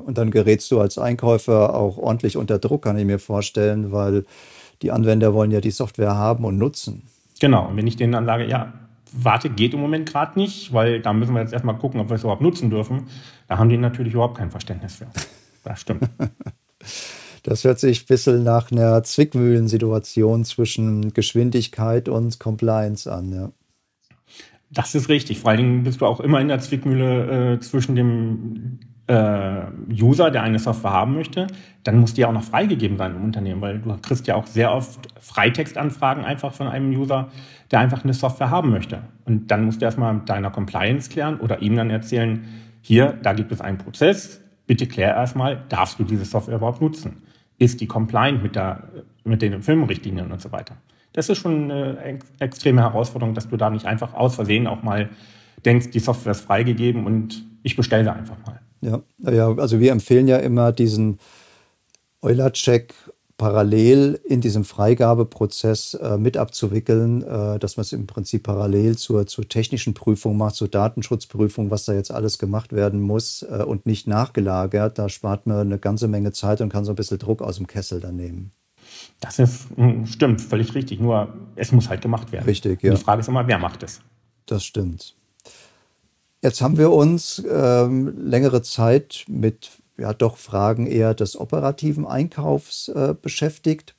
Und 0.00 0.18
dann 0.18 0.30
gerätst 0.30 0.70
du 0.70 0.80
als 0.80 0.98
Einkäufer 0.98 1.74
auch 1.74 1.98
ordentlich 1.98 2.36
unter 2.36 2.58
Druck, 2.58 2.82
kann 2.82 2.98
ich 2.98 3.04
mir 3.04 3.18
vorstellen, 3.18 3.92
weil 3.92 4.24
die 4.82 4.90
Anwender 4.90 5.34
wollen 5.34 5.50
ja 5.50 5.60
die 5.60 5.70
Software 5.70 6.14
haben 6.14 6.44
und 6.44 6.58
nutzen. 6.58 7.02
Genau, 7.40 7.68
und 7.68 7.76
wenn 7.76 7.86
ich 7.86 7.96
denen 7.96 8.12
dann 8.12 8.26
sage, 8.26 8.46
ja, 8.46 8.72
warte, 9.12 9.50
geht 9.50 9.74
im 9.74 9.80
Moment 9.80 10.08
gerade 10.08 10.38
nicht, 10.38 10.72
weil 10.72 11.00
da 11.00 11.12
müssen 11.12 11.34
wir 11.34 11.40
jetzt 11.40 11.52
erstmal 11.52 11.78
gucken, 11.78 12.00
ob 12.00 12.08
wir 12.08 12.16
es 12.16 12.22
überhaupt 12.22 12.42
nutzen 12.42 12.70
dürfen, 12.70 13.04
da 13.48 13.58
haben 13.58 13.68
die 13.68 13.76
natürlich 13.76 14.14
überhaupt 14.14 14.38
kein 14.38 14.50
Verständnis 14.50 14.96
für. 14.96 15.06
Das 15.66 15.80
stimmt. 15.80 16.10
Das 17.42 17.64
hört 17.64 17.78
sich 17.78 18.02
ein 18.02 18.06
bisschen 18.06 18.44
nach 18.44 18.70
einer 18.70 19.02
Zwickmühlensituation 19.02 20.44
zwischen 20.44 21.14
Geschwindigkeit 21.14 22.10
und 22.10 22.38
Compliance 22.38 23.10
an, 23.10 23.32
ja. 23.32 23.50
Das 24.70 24.94
ist 24.94 25.08
richtig. 25.08 25.38
Vor 25.38 25.50
allen 25.50 25.58
Dingen 25.58 25.82
bist 25.84 26.00
du 26.00 26.06
auch 26.06 26.20
immer 26.20 26.40
in 26.40 26.48
der 26.48 26.60
Zwickmühle 26.60 27.54
äh, 27.54 27.60
zwischen 27.60 27.94
dem 27.94 28.78
User, 29.06 30.30
der 30.30 30.42
eine 30.42 30.58
Software 30.58 30.92
haben 30.92 31.14
möchte, 31.14 31.46
dann 31.82 31.98
muss 31.98 32.14
die 32.14 32.24
auch 32.24 32.32
noch 32.32 32.42
freigegeben 32.42 32.96
sein 32.96 33.14
im 33.14 33.22
Unternehmen, 33.22 33.60
weil 33.60 33.78
du 33.78 33.94
kriegst 33.98 34.26
ja 34.26 34.34
auch 34.34 34.46
sehr 34.46 34.72
oft 34.72 35.08
Freitextanfragen 35.20 36.24
einfach 36.24 36.54
von 36.54 36.68
einem 36.68 36.90
User, 36.90 37.28
der 37.70 37.80
einfach 37.80 38.02
eine 38.02 38.14
Software 38.14 38.48
haben 38.48 38.70
möchte. 38.70 39.02
Und 39.26 39.50
dann 39.50 39.66
musst 39.66 39.82
du 39.82 39.84
erstmal 39.84 40.14
mit 40.14 40.28
deiner 40.28 40.50
Compliance 40.50 41.10
klären 41.10 41.38
oder 41.40 41.60
ihm 41.60 41.76
dann 41.76 41.90
erzählen, 41.90 42.44
hier, 42.80 43.18
da 43.22 43.34
gibt 43.34 43.52
es 43.52 43.60
einen 43.60 43.76
Prozess, 43.76 44.40
bitte 44.66 44.86
klär 44.86 45.14
erstmal, 45.14 45.62
darfst 45.68 45.98
du 45.98 46.04
diese 46.04 46.24
Software 46.24 46.56
überhaupt 46.56 46.80
nutzen? 46.80 47.22
Ist 47.58 47.82
die 47.82 47.86
compliant 47.86 48.42
mit, 48.42 48.56
der, 48.56 48.84
mit 49.24 49.42
den 49.42 49.62
Firmenrichtlinien 49.62 50.32
und 50.32 50.40
so 50.40 50.50
weiter? 50.50 50.76
Das 51.12 51.28
ist 51.28 51.38
schon 51.38 51.70
eine 51.70 51.98
ex 51.98 52.26
extreme 52.40 52.80
Herausforderung, 52.80 53.34
dass 53.34 53.48
du 53.48 53.56
da 53.56 53.70
nicht 53.70 53.86
einfach 53.86 54.14
aus 54.14 54.34
Versehen 54.34 54.66
auch 54.66 54.82
mal 54.82 55.10
denkst, 55.64 55.90
die 55.90 56.00
Software 56.00 56.32
ist 56.32 56.40
freigegeben 56.40 57.06
und 57.06 57.44
ich 57.62 57.76
bestelle 57.76 58.12
einfach 58.12 58.36
mal. 58.46 58.60
Ja, 58.84 59.02
ja, 59.30 59.54
also 59.56 59.80
wir 59.80 59.92
empfehlen 59.92 60.28
ja 60.28 60.36
immer 60.36 60.70
diesen 60.70 61.18
Euler-Check 62.20 62.94
parallel 63.38 64.20
in 64.24 64.40
diesem 64.40 64.64
Freigabeprozess 64.64 65.94
äh, 65.94 66.18
mit 66.18 66.36
abzuwickeln, 66.36 67.22
äh, 67.22 67.58
dass 67.58 67.76
man 67.76 67.82
es 67.82 67.92
im 67.92 68.06
Prinzip 68.06 68.44
parallel 68.44 68.96
zur, 68.96 69.26
zur 69.26 69.48
technischen 69.48 69.94
Prüfung 69.94 70.36
macht, 70.36 70.54
zur 70.54 70.68
Datenschutzprüfung, 70.68 71.70
was 71.70 71.86
da 71.86 71.94
jetzt 71.94 72.12
alles 72.12 72.38
gemacht 72.38 72.72
werden 72.72 73.00
muss 73.00 73.42
äh, 73.42 73.64
und 73.64 73.86
nicht 73.86 74.06
nachgelagert. 74.06 74.98
Da 74.98 75.08
spart 75.08 75.46
man 75.46 75.58
eine 75.58 75.78
ganze 75.78 76.06
Menge 76.06 76.32
Zeit 76.32 76.60
und 76.60 76.68
kann 76.68 76.84
so 76.84 76.92
ein 76.92 76.96
bisschen 76.96 77.18
Druck 77.18 77.42
aus 77.42 77.56
dem 77.56 77.66
Kessel 77.66 78.00
dann 78.00 78.16
nehmen. 78.16 78.52
Das 79.20 79.38
ist, 79.38 79.66
hm, 79.76 80.06
stimmt, 80.06 80.40
völlig 80.40 80.74
richtig. 80.74 81.00
Nur 81.00 81.32
es 81.56 81.72
muss 81.72 81.88
halt 81.88 82.02
gemacht 82.02 82.30
werden. 82.32 82.44
Richtig, 82.44 82.82
ja. 82.82 82.92
Und 82.92 82.98
die 82.98 83.04
Frage 83.04 83.20
ist 83.20 83.28
immer, 83.28 83.46
wer 83.48 83.58
macht 83.58 83.82
es? 83.82 84.00
Das 84.46 84.62
stimmt. 84.62 85.16
Jetzt 86.44 86.60
haben 86.60 86.76
wir 86.76 86.92
uns 86.92 87.42
ähm, 87.50 88.12
längere 88.18 88.60
Zeit 88.60 89.24
mit 89.28 89.70
ja 89.96 90.12
doch 90.12 90.36
Fragen 90.36 90.86
eher 90.86 91.14
des 91.14 91.40
operativen 91.40 92.06
Einkaufs 92.06 92.88
äh, 92.88 93.14
beschäftigt. 93.14 93.94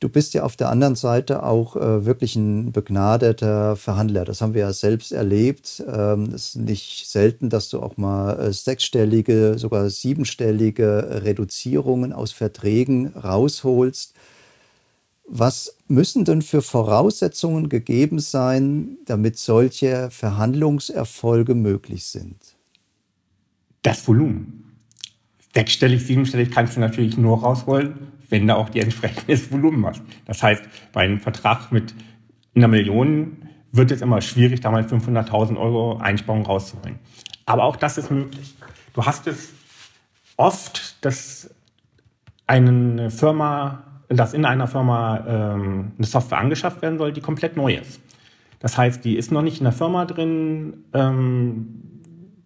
Du 0.00 0.08
bist 0.08 0.32
ja 0.32 0.44
auf 0.44 0.56
der 0.56 0.70
anderen 0.70 0.96
Seite 0.96 1.42
auch 1.42 1.76
äh, 1.76 2.06
wirklich 2.06 2.36
ein 2.36 2.72
begnadeter 2.72 3.76
Verhandler. 3.76 4.24
Das 4.24 4.40
haben 4.40 4.54
wir 4.54 4.62
ja 4.62 4.72
selbst 4.72 5.12
erlebt. 5.12 5.84
Ähm, 5.86 6.30
es 6.34 6.54
ist 6.54 6.56
nicht 6.56 7.06
selten, 7.06 7.50
dass 7.50 7.68
du 7.68 7.80
auch 7.80 7.98
mal 7.98 8.32
äh, 8.40 8.52
sechsstellige, 8.54 9.58
sogar 9.58 9.90
siebenstellige 9.90 11.20
Reduzierungen 11.22 12.14
aus 12.14 12.32
Verträgen 12.32 13.08
rausholst. 13.08 14.14
Was 15.26 15.78
müssen 15.88 16.24
denn 16.24 16.42
für 16.42 16.60
Voraussetzungen 16.60 17.68
gegeben 17.68 18.18
sein, 18.18 18.98
damit 19.06 19.38
solche 19.38 20.10
Verhandlungserfolge 20.10 21.54
möglich 21.54 22.04
sind? 22.04 22.36
Das 23.82 24.06
Volumen. 24.06 24.64
Sechsstellig, 25.54 26.04
siebenstellig 26.04 26.50
kannst 26.50 26.76
du 26.76 26.80
natürlich 26.80 27.16
nur 27.16 27.40
rausholen, 27.40 28.08
wenn 28.28 28.46
du 28.46 28.56
auch 28.56 28.68
die 28.68 28.80
entsprechendes 28.80 29.50
Volumen 29.52 29.86
hast. 29.86 30.02
Das 30.26 30.42
heißt, 30.42 30.62
bei 30.92 31.02
einem 31.02 31.20
Vertrag 31.20 31.72
mit 31.72 31.94
einer 32.54 32.68
Million 32.68 33.48
wird 33.72 33.90
es 33.90 34.02
immer 34.02 34.20
schwierig, 34.20 34.60
da 34.60 34.70
mal 34.70 34.84
500.000 34.84 35.56
Euro 35.56 35.96
Einsparung 35.98 36.44
rauszuholen. 36.44 36.98
Aber 37.46 37.64
auch 37.64 37.76
das 37.76 37.98
ist 37.98 38.10
möglich. 38.10 38.54
Du 38.92 39.04
hast 39.04 39.26
es 39.26 39.50
oft, 40.36 40.96
dass 41.04 41.50
eine 42.46 43.10
Firma 43.10 43.93
dass 44.16 44.34
in 44.34 44.44
einer 44.44 44.66
Firma 44.66 45.24
ähm, 45.26 45.92
eine 45.96 46.06
Software 46.06 46.38
angeschafft 46.38 46.82
werden 46.82 46.98
soll, 46.98 47.12
die 47.12 47.20
komplett 47.20 47.56
neu 47.56 47.74
ist. 47.74 48.00
Das 48.60 48.78
heißt, 48.78 49.04
die 49.04 49.16
ist 49.16 49.30
noch 49.30 49.42
nicht 49.42 49.58
in 49.58 49.64
der 49.64 49.72
Firma 49.72 50.04
drin. 50.04 50.84
Ähm, 50.94 51.80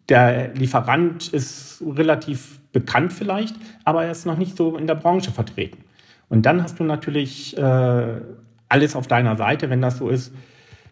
der 0.09 0.55
Lieferant 0.55 1.29
ist 1.29 1.83
relativ 1.87 2.61
bekannt 2.73 3.13
vielleicht, 3.13 3.57
aber 3.85 4.05
er 4.05 4.11
ist 4.11 4.27
noch 4.27 4.39
nicht 4.39 4.57
so 4.57 4.77
in 4.77 4.87
der 4.87 4.95
Branche 4.95 5.31
vertreten. 5.31 5.85
Und 6.29 6.45
dann 6.47 6.63
hast 6.63 6.79
du 6.79 6.85
natürlich 6.85 7.57
äh, 7.57 8.21
alles 8.69 8.97
auf 8.97 9.07
deiner 9.07 9.37
Seite, 9.37 9.71
wenn 9.71 9.81
das 9.81 9.99
so 9.99 10.09
ist. 10.09 10.33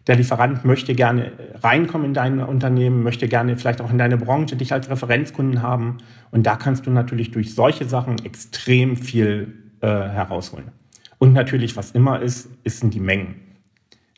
Der 0.07 0.15
Lieferant 0.15 0.63
möchte 0.63 0.95
gerne 0.95 1.33
reinkommen 1.61 2.07
in 2.07 2.13
dein 2.13 2.39
Unternehmen, 2.39 3.03
möchte 3.03 3.27
gerne 3.27 3.57
vielleicht 3.57 3.81
auch 3.81 3.91
in 3.91 3.97
deine 3.97 4.17
Branche 4.17 4.55
dich 4.55 4.71
als 4.71 4.89
Referenzkunden 4.89 5.61
haben. 5.61 5.97
Und 6.31 6.47
da 6.47 6.55
kannst 6.55 6.85
du 6.85 6.91
natürlich 6.91 7.31
durch 7.31 7.53
solche 7.53 7.85
Sachen 7.85 8.23
extrem 8.23 8.95
viel 8.95 9.66
äh, 9.81 9.87
herausholen. 9.87 10.71
Und 11.19 11.33
natürlich, 11.33 11.75
was 11.75 11.91
immer 11.91 12.21
ist, 12.21 12.49
ist 12.63 12.79
sind 12.79 12.93
die 12.93 12.99
Mengen. 12.99 13.35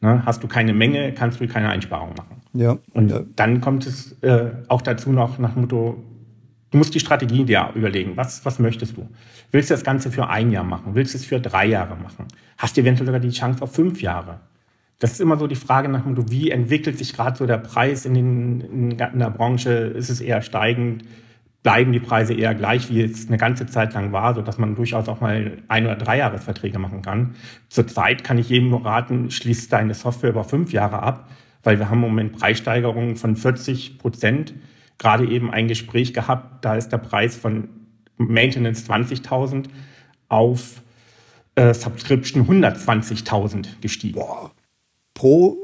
Ne? 0.02 0.24
Hast 0.26 0.44
du 0.44 0.48
keine 0.48 0.74
Menge, 0.74 1.14
kannst 1.14 1.40
du 1.40 1.48
keine 1.48 1.70
Einsparung 1.70 2.14
machen. 2.18 2.42
Ja. 2.54 2.78
Und 2.94 3.10
ja. 3.10 3.22
dann 3.36 3.62
kommt 3.62 3.86
es 3.86 4.14
äh, 4.22 4.52
auch 4.68 4.82
dazu 4.82 5.12
noch 5.12 5.38
nach 5.40 5.56
Motto, 5.56 6.04
du 6.72 6.78
musst 6.78 6.94
die 6.96 7.00
Strategie 7.00 7.44
dir 7.44 7.70
überlegen. 7.76 8.14
Was, 8.16 8.46
was 8.46 8.60
möchtest 8.60 8.98
du? 8.98 9.08
Willst 9.52 9.70
du 9.70 9.74
das 9.74 9.84
Ganze 9.84 10.12
für 10.12 10.28
ein 10.28 10.52
Jahr 10.52 10.64
machen? 10.64 10.96
Willst 10.96 11.14
du 11.14 11.18
es 11.18 11.26
für 11.26 11.40
drei 11.40 11.66
Jahre 11.66 11.96
machen? 11.96 12.28
Hast 12.58 12.78
du 12.78 12.82
eventuell 12.82 13.06
sogar 13.06 13.20
die 13.20 13.32
Chance 13.32 13.62
auf 13.62 13.74
fünf 13.74 14.02
Jahre? 14.02 14.40
Das 15.00 15.12
ist 15.12 15.22
immer 15.22 15.38
so 15.38 15.48
die 15.48 15.56
Frage 15.56 15.88
nach 15.88 16.04
dem 16.04 16.14
Motto, 16.14 16.30
wie 16.30 16.52
entwickelt 16.52 16.98
sich 16.98 17.14
gerade 17.14 17.38
so 17.38 17.46
der 17.46 17.58
Preis 17.58 18.06
in, 18.06 18.14
den, 18.14 18.62
in 18.62 18.98
der 18.98 19.30
Branche? 19.30 19.72
Ist 19.72 20.10
es 20.10 20.20
eher 20.20 20.42
steigend? 20.42 21.06
Bleiben 21.64 21.92
die 21.92 22.00
Preise 22.00 22.34
eher 22.34 22.56
gleich, 22.56 22.90
wie 22.90 23.02
es 23.02 23.28
eine 23.28 23.38
ganze 23.38 23.66
Zeit 23.66 23.94
lang 23.94 24.12
war, 24.12 24.34
so 24.34 24.42
dass 24.42 24.58
man 24.58 24.76
durchaus 24.76 25.10
auch 25.10 25.20
mal 25.20 25.58
ein- 25.68 25.86
oder 25.86 25.96
drei 25.96 26.18
Jahresverträge 26.18 26.80
machen 26.80 27.02
kann. 27.02 27.36
Zurzeit 27.68 28.24
kann 28.24 28.38
ich 28.38 28.50
jedem 28.50 28.70
nur 28.70 28.86
raten, 28.86 29.30
schließ 29.30 29.68
deine 29.68 29.94
Software 29.94 30.30
über 30.30 30.44
fünf 30.44 30.72
Jahre 30.72 31.04
ab, 31.04 31.30
weil 31.64 31.78
wir 31.78 31.90
haben 31.90 32.04
im 32.04 32.10
Moment 32.10 32.34
Preissteigerungen 32.34 33.18
von 33.18 33.36
40 33.36 33.98
Prozent. 33.98 34.54
Gerade 34.98 35.26
eben 35.28 35.52
ein 35.52 35.68
Gespräch 35.68 36.14
gehabt, 36.14 36.64
da 36.64 36.76
ist 36.76 36.90
der 36.90 36.98
Preis 36.98 37.36
von 37.36 37.70
Maintenance 38.18 38.90
20.000 38.90 39.66
auf 40.30 40.82
äh, 41.56 41.74
Subscription 41.74 42.48
120.000 42.48 43.82
gestiegen. 43.82 44.20
Boah. 44.20 44.52
Pro, 45.14 45.58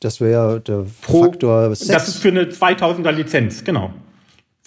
das 0.00 0.20
wäre 0.20 0.60
der 0.60 0.84
Pro, 1.02 1.24
Faktor 1.24 1.74
6. 1.74 1.88
Das 1.88 2.08
ist 2.08 2.18
für 2.18 2.28
eine 2.28 2.44
2000er 2.44 3.12
Lizenz, 3.12 3.62
genau. 3.62 3.92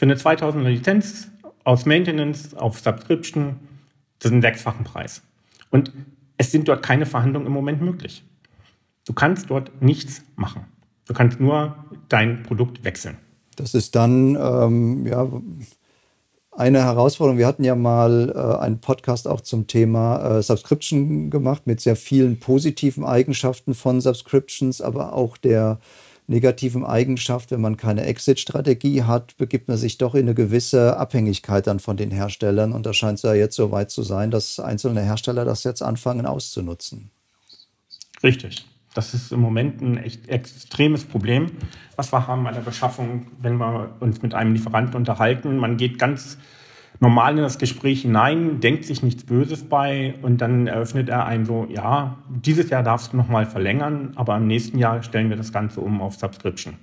Für 0.02 0.06
eine 0.06 0.16
2000er 0.16 0.68
Lizenz 0.68 1.28
aus 1.64 1.86
Maintenance 1.86 2.56
auf 2.56 2.80
Subscription, 2.80 3.60
das 4.18 4.32
ist 4.32 4.36
ein 4.36 4.42
sechsfachen 4.42 4.84
Preis. 4.84 5.22
Und 5.70 5.94
es 6.38 6.52
sind 6.52 6.68
dort 6.68 6.82
keine 6.82 7.06
Verhandlungen 7.06 7.46
im 7.46 7.54
Moment 7.54 7.84
möglich. 7.84 8.24
Du 9.06 9.14
kannst 9.14 9.52
dort 9.52 9.80
nichts 9.80 10.24
machen. 10.36 10.66
Du 11.06 11.14
kannst 11.14 11.40
nur 11.40 11.76
dein 12.10 12.42
Produkt 12.42 12.84
wechseln. 12.84 13.20
Das 13.58 13.76
ist 13.76 13.96
dann, 13.96 14.36
ähm, 14.42 15.06
ja, 15.06 15.28
eine 16.50 16.84
Herausforderung. 16.84 17.38
Wir 17.38 17.46
hatten 17.46 17.64
ja 17.64 17.76
mal 17.76 18.34
äh, 18.36 18.60
einen 18.60 18.82
Podcast 18.82 19.28
auch 19.28 19.42
zum 19.42 19.68
Thema 19.68 20.40
äh, 20.40 20.42
Subscription 20.42 21.30
gemacht 21.30 21.68
mit 21.68 21.80
sehr 21.80 21.96
vielen 21.96 22.40
positiven 22.40 23.06
Eigenschaften 23.06 23.76
von 23.76 24.02
Subscriptions, 24.02 24.82
aber 24.82 25.14
auch 25.14 25.38
der 25.38 25.80
negativen 26.32 26.84
Eigenschaft, 26.84 27.52
wenn 27.52 27.62
man 27.62 27.78
keine 27.78 28.06
Exit-Strategie 28.06 29.04
hat, 29.04 29.38
begibt 29.38 29.67
man 29.67 29.78
sich 29.78 29.98
doch 30.00 30.15
in 30.15 30.22
eine 30.22 30.34
gewisse 30.34 30.98
Abhängigkeit 30.98 31.67
dann 31.67 31.80
von 31.80 31.98
den 31.98 32.10
Herstellern. 32.10 32.72
Und 32.72 32.86
da 32.86 32.94
scheint 32.94 33.17
es 33.17 33.24
ja 33.24 33.34
jetzt 33.34 33.56
so 33.56 33.72
weit 33.72 33.91
zu 33.91 34.02
sein, 34.02 34.32
dass 34.32 34.60
einzelne 34.60 35.02
Hersteller 35.02 35.46
das 35.46 35.63
jetzt 35.63 35.84
anfangen 35.84 36.26
auszunutzen. 36.26 37.12
Richtig. 38.24 38.65
Das 38.94 39.13
ist 39.13 39.32
im 39.32 39.39
Moment 39.39 39.82
ein 39.82 39.98
echt 39.98 40.28
extremes 40.28 41.06
Problem, 41.06 41.52
was 41.96 42.12
wir 42.12 42.28
haben 42.28 42.44
bei 42.44 42.52
der 42.52 42.62
Beschaffung, 42.62 43.28
wenn 43.39 43.58
wir 43.58 43.96
uns 44.00 44.22
mit 44.22 44.34
einem 44.34 44.54
Lieferanten 44.54 44.96
unterhalten. 44.96 45.58
Man 45.58 45.78
geht 45.78 45.98
ganz 45.98 46.38
normal 47.02 47.36
in 47.36 47.44
das 47.44 47.58
Gespräch 47.58 48.04
hinein, 48.04 48.62
denkt 48.62 48.86
sich 48.86 49.04
nichts 49.04 49.26
Böses 49.26 49.64
bei 49.64 50.14
und 50.22 50.40
dann 50.40 50.68
eröffnet 50.68 51.10
er 51.10 51.26
einem 51.26 51.46
so, 51.46 51.68
ja, 51.68 52.20
dieses 52.30 52.70
Jahr 52.70 52.84
darfst 52.84 53.12
du 53.12 53.18
nochmal 53.18 53.48
verlängern, 53.48 54.14
aber 54.16 54.38
im 54.38 54.48
nächsten 54.48 54.78
Jahr 54.78 55.02
stellen 55.02 55.30
wir 55.30 55.36
das 55.36 55.52
Ganze 55.52 55.82
um 55.82 56.00
auf 56.00 56.16
Subscription. 56.16 56.76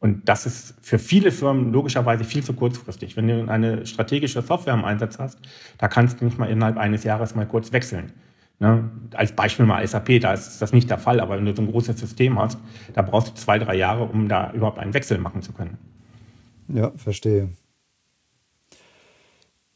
Und 0.00 0.28
das 0.28 0.46
ist 0.46 0.76
für 0.80 1.00
viele 1.00 1.32
Firmen 1.32 1.72
logischerweise 1.72 2.22
viel 2.22 2.44
zu 2.44 2.52
kurzfristig. 2.52 3.16
Wenn 3.16 3.26
du 3.26 3.50
eine 3.50 3.84
strategische 3.84 4.42
Software 4.42 4.74
im 4.74 4.84
Einsatz 4.84 5.18
hast, 5.18 5.40
da 5.76 5.88
kannst 5.88 6.20
du 6.20 6.24
nicht 6.24 6.38
mal 6.38 6.46
innerhalb 6.46 6.76
eines 6.76 7.02
Jahres 7.02 7.34
mal 7.34 7.46
kurz 7.46 7.72
wechseln. 7.72 8.12
Ne? 8.60 8.88
Als 9.14 9.32
Beispiel 9.32 9.66
mal 9.66 9.84
SAP, 9.84 10.20
da 10.20 10.34
ist 10.34 10.62
das 10.62 10.72
nicht 10.72 10.88
der 10.88 10.98
Fall, 10.98 11.18
aber 11.18 11.36
wenn 11.36 11.46
du 11.46 11.54
so 11.54 11.62
ein 11.62 11.70
großes 11.70 11.98
System 11.98 12.38
hast, 12.38 12.60
da 12.94 13.02
brauchst 13.02 13.28
du 13.30 13.34
zwei, 13.34 13.58
drei 13.58 13.74
Jahre, 13.74 14.04
um 14.04 14.28
da 14.28 14.52
überhaupt 14.52 14.78
einen 14.78 14.94
Wechsel 14.94 15.18
machen 15.18 15.42
zu 15.42 15.52
können. 15.52 15.78
Ja, 16.68 16.92
verstehe. 16.94 17.50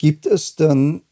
Gibt 0.03 0.27
es 0.27 0.57
dann 0.57 1.03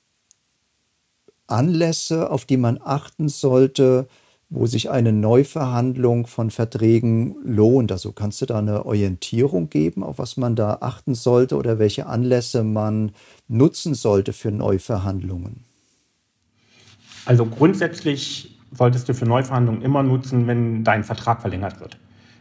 Anlässe, 1.47 2.29
auf 2.29 2.45
die 2.45 2.57
man 2.57 2.81
achten 2.85 3.29
sollte, 3.29 4.09
wo 4.49 4.67
sich 4.67 4.91
eine 4.91 5.13
Neuverhandlung 5.13 6.27
von 6.27 6.51
Verträgen 6.51 7.37
lohnt? 7.45 7.93
Also 7.93 8.11
kannst 8.11 8.43
du 8.43 8.47
da 8.47 8.59
eine 8.59 8.87
Orientierung 8.87 9.71
geben, 9.71 10.03
auf 10.03 10.19
was 10.19 10.37
man 10.37 10.57
da 10.57 10.79
achten 10.81 11.15
sollte 11.15 11.57
oder 11.57 11.79
welche 11.79 12.07
Anlässe 12.07 12.65
man 12.65 13.13
nutzen 13.47 13.95
sollte 13.95 14.33
für 14.33 14.51
Neuverhandlungen? 14.51 15.63
Also 17.27 17.47
grundsätzlich 17.47 18.59
solltest 18.77 19.09
du 19.09 19.15
für 19.15 19.25
Neuverhandlungen 19.25 19.83
immer 19.83 20.03
nutzen, 20.03 20.49
wenn 20.49 20.83
dein 20.83 21.05
Vertrag 21.05 21.43
verlängert 21.43 21.79
wird. 21.79 21.97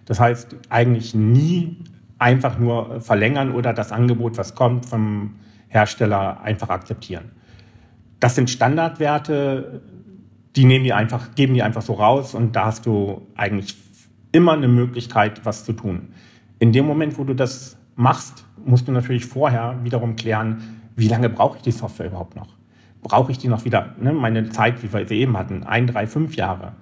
Das 0.05 0.19
heißt 0.19 0.55
eigentlich 0.69 1.13
nie 1.13 1.77
einfach 2.17 2.57
nur 2.57 3.01
verlängern 3.01 3.51
oder 3.51 3.71
das 3.71 3.91
Angebot, 3.91 4.39
was 4.39 4.55
kommt, 4.55 4.87
vom 4.87 5.35
Hersteller 5.69 6.41
einfach 6.41 6.69
akzeptieren. 6.69 7.31
Das 8.19 8.35
sind 8.35 8.49
Standardwerte, 8.49 9.81
die 10.55 10.65
nehmen 10.65 10.83
die 10.83 10.93
einfach, 10.93 11.35
geben 11.35 11.53
die 11.53 11.63
einfach 11.63 11.81
so 11.81 11.93
raus 11.93 12.35
und 12.35 12.55
da 12.55 12.65
hast 12.65 12.85
du 12.85 13.27
eigentlich 13.35 13.77
immer 14.31 14.53
eine 14.53 14.67
Möglichkeit, 14.67 15.45
was 15.45 15.63
zu 15.63 15.73
tun. 15.73 16.09
In 16.59 16.73
dem 16.73 16.85
Moment, 16.85 17.17
wo 17.17 17.23
du 17.23 17.33
das 17.33 17.77
machst, 17.95 18.45
musst 18.65 18.87
du 18.87 18.91
natürlich 18.91 19.25
vorher 19.25 19.77
wiederum 19.83 20.15
klären, 20.15 20.81
wie 20.95 21.07
lange 21.07 21.29
brauche 21.29 21.57
ich 21.57 21.63
die 21.63 21.71
Software 21.71 22.07
überhaupt 22.07 22.35
noch? 22.35 22.49
Brauche 23.01 23.31
ich 23.31 23.37
die 23.37 23.47
noch 23.47 23.63
wieder, 23.63 23.95
ne, 24.01 24.11
meine 24.11 24.49
Zeit, 24.49 24.83
wie 24.83 24.91
wir 24.91 25.07
sie 25.07 25.19
eben 25.19 25.37
hatten, 25.37 25.63
ein, 25.63 25.87
drei, 25.87 26.05
fünf 26.05 26.35
Jahre? 26.35 26.73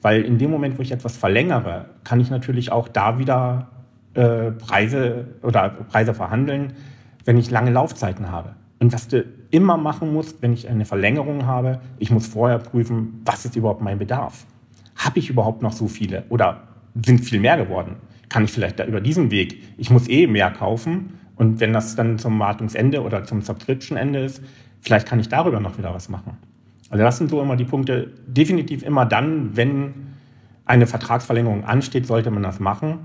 Weil 0.00 0.22
in 0.22 0.38
dem 0.38 0.50
Moment, 0.50 0.78
wo 0.78 0.82
ich 0.82 0.92
etwas 0.92 1.16
verlängere, 1.16 1.86
kann 2.04 2.20
ich 2.20 2.30
natürlich 2.30 2.72
auch 2.72 2.88
da 2.88 3.18
wieder 3.18 3.68
äh, 4.14 4.52
Preise 4.52 5.26
oder 5.42 5.68
Preise 5.68 6.14
verhandeln, 6.14 6.72
wenn 7.26 7.36
ich 7.36 7.50
lange 7.50 7.70
Laufzeiten 7.70 8.30
habe. 8.30 8.54
Und 8.78 8.92
was 8.92 9.08
du 9.08 9.24
immer 9.50 9.76
machen 9.76 10.12
musst, 10.12 10.40
wenn 10.42 10.52
ich 10.52 10.68
eine 10.68 10.84
Verlängerung 10.84 11.44
habe, 11.46 11.80
ich 11.98 12.10
muss 12.10 12.26
vorher 12.26 12.58
prüfen, 12.58 13.20
was 13.24 13.44
ist 13.44 13.56
überhaupt 13.56 13.82
mein 13.82 13.98
Bedarf? 13.98 14.46
Habe 14.96 15.18
ich 15.18 15.28
überhaupt 15.28 15.60
noch 15.60 15.72
so 15.72 15.88
viele 15.88 16.24
oder 16.30 16.62
sind 17.04 17.20
viel 17.20 17.40
mehr 17.40 17.56
geworden? 17.56 17.96
Kann 18.28 18.44
ich 18.44 18.52
vielleicht 18.52 18.78
da 18.78 18.84
über 18.86 19.00
diesen 19.00 19.30
Weg, 19.30 19.62
ich 19.76 19.90
muss 19.90 20.08
eh 20.08 20.26
mehr 20.26 20.50
kaufen 20.50 21.18
und 21.36 21.60
wenn 21.60 21.72
das 21.72 21.96
dann 21.96 22.18
zum 22.18 22.38
Wartungsende 22.38 23.02
oder 23.02 23.24
zum 23.24 23.42
Subscription-Ende 23.42 24.20
ist, 24.20 24.42
vielleicht 24.80 25.06
kann 25.06 25.20
ich 25.20 25.28
darüber 25.28 25.60
noch 25.60 25.78
wieder 25.78 25.94
was 25.94 26.08
machen. 26.08 26.36
Also 26.88 27.04
das 27.04 27.18
sind 27.18 27.30
so 27.30 27.42
immer 27.42 27.56
die 27.56 27.64
Punkte. 27.64 28.12
Definitiv 28.26 28.82
immer 28.82 29.04
dann, 29.04 29.56
wenn 29.56 29.94
eine 30.64 30.86
Vertragsverlängerung 30.86 31.64
ansteht, 31.64 32.06
sollte 32.06 32.30
man 32.30 32.42
das 32.42 32.60
machen. 32.60 33.00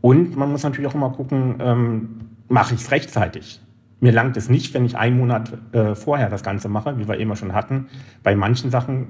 Und 0.00 0.36
man 0.36 0.50
muss 0.50 0.62
natürlich 0.62 0.90
auch 0.90 0.94
immer 0.94 1.10
gucken, 1.10 1.56
ähm, 1.60 2.08
mache 2.52 2.74
ich 2.74 2.82
es 2.82 2.90
rechtzeitig. 2.90 3.60
Mir 4.00 4.12
langt 4.12 4.36
es 4.36 4.48
nicht, 4.48 4.74
wenn 4.74 4.84
ich 4.84 4.96
einen 4.96 5.16
Monat 5.16 5.52
äh, 5.72 5.94
vorher 5.94 6.28
das 6.28 6.42
Ganze 6.42 6.68
mache, 6.68 6.98
wie 6.98 7.08
wir 7.08 7.18
eben 7.18 7.34
schon 7.36 7.54
hatten. 7.54 7.86
Bei 8.22 8.36
manchen 8.36 8.70
Sachen 8.70 9.06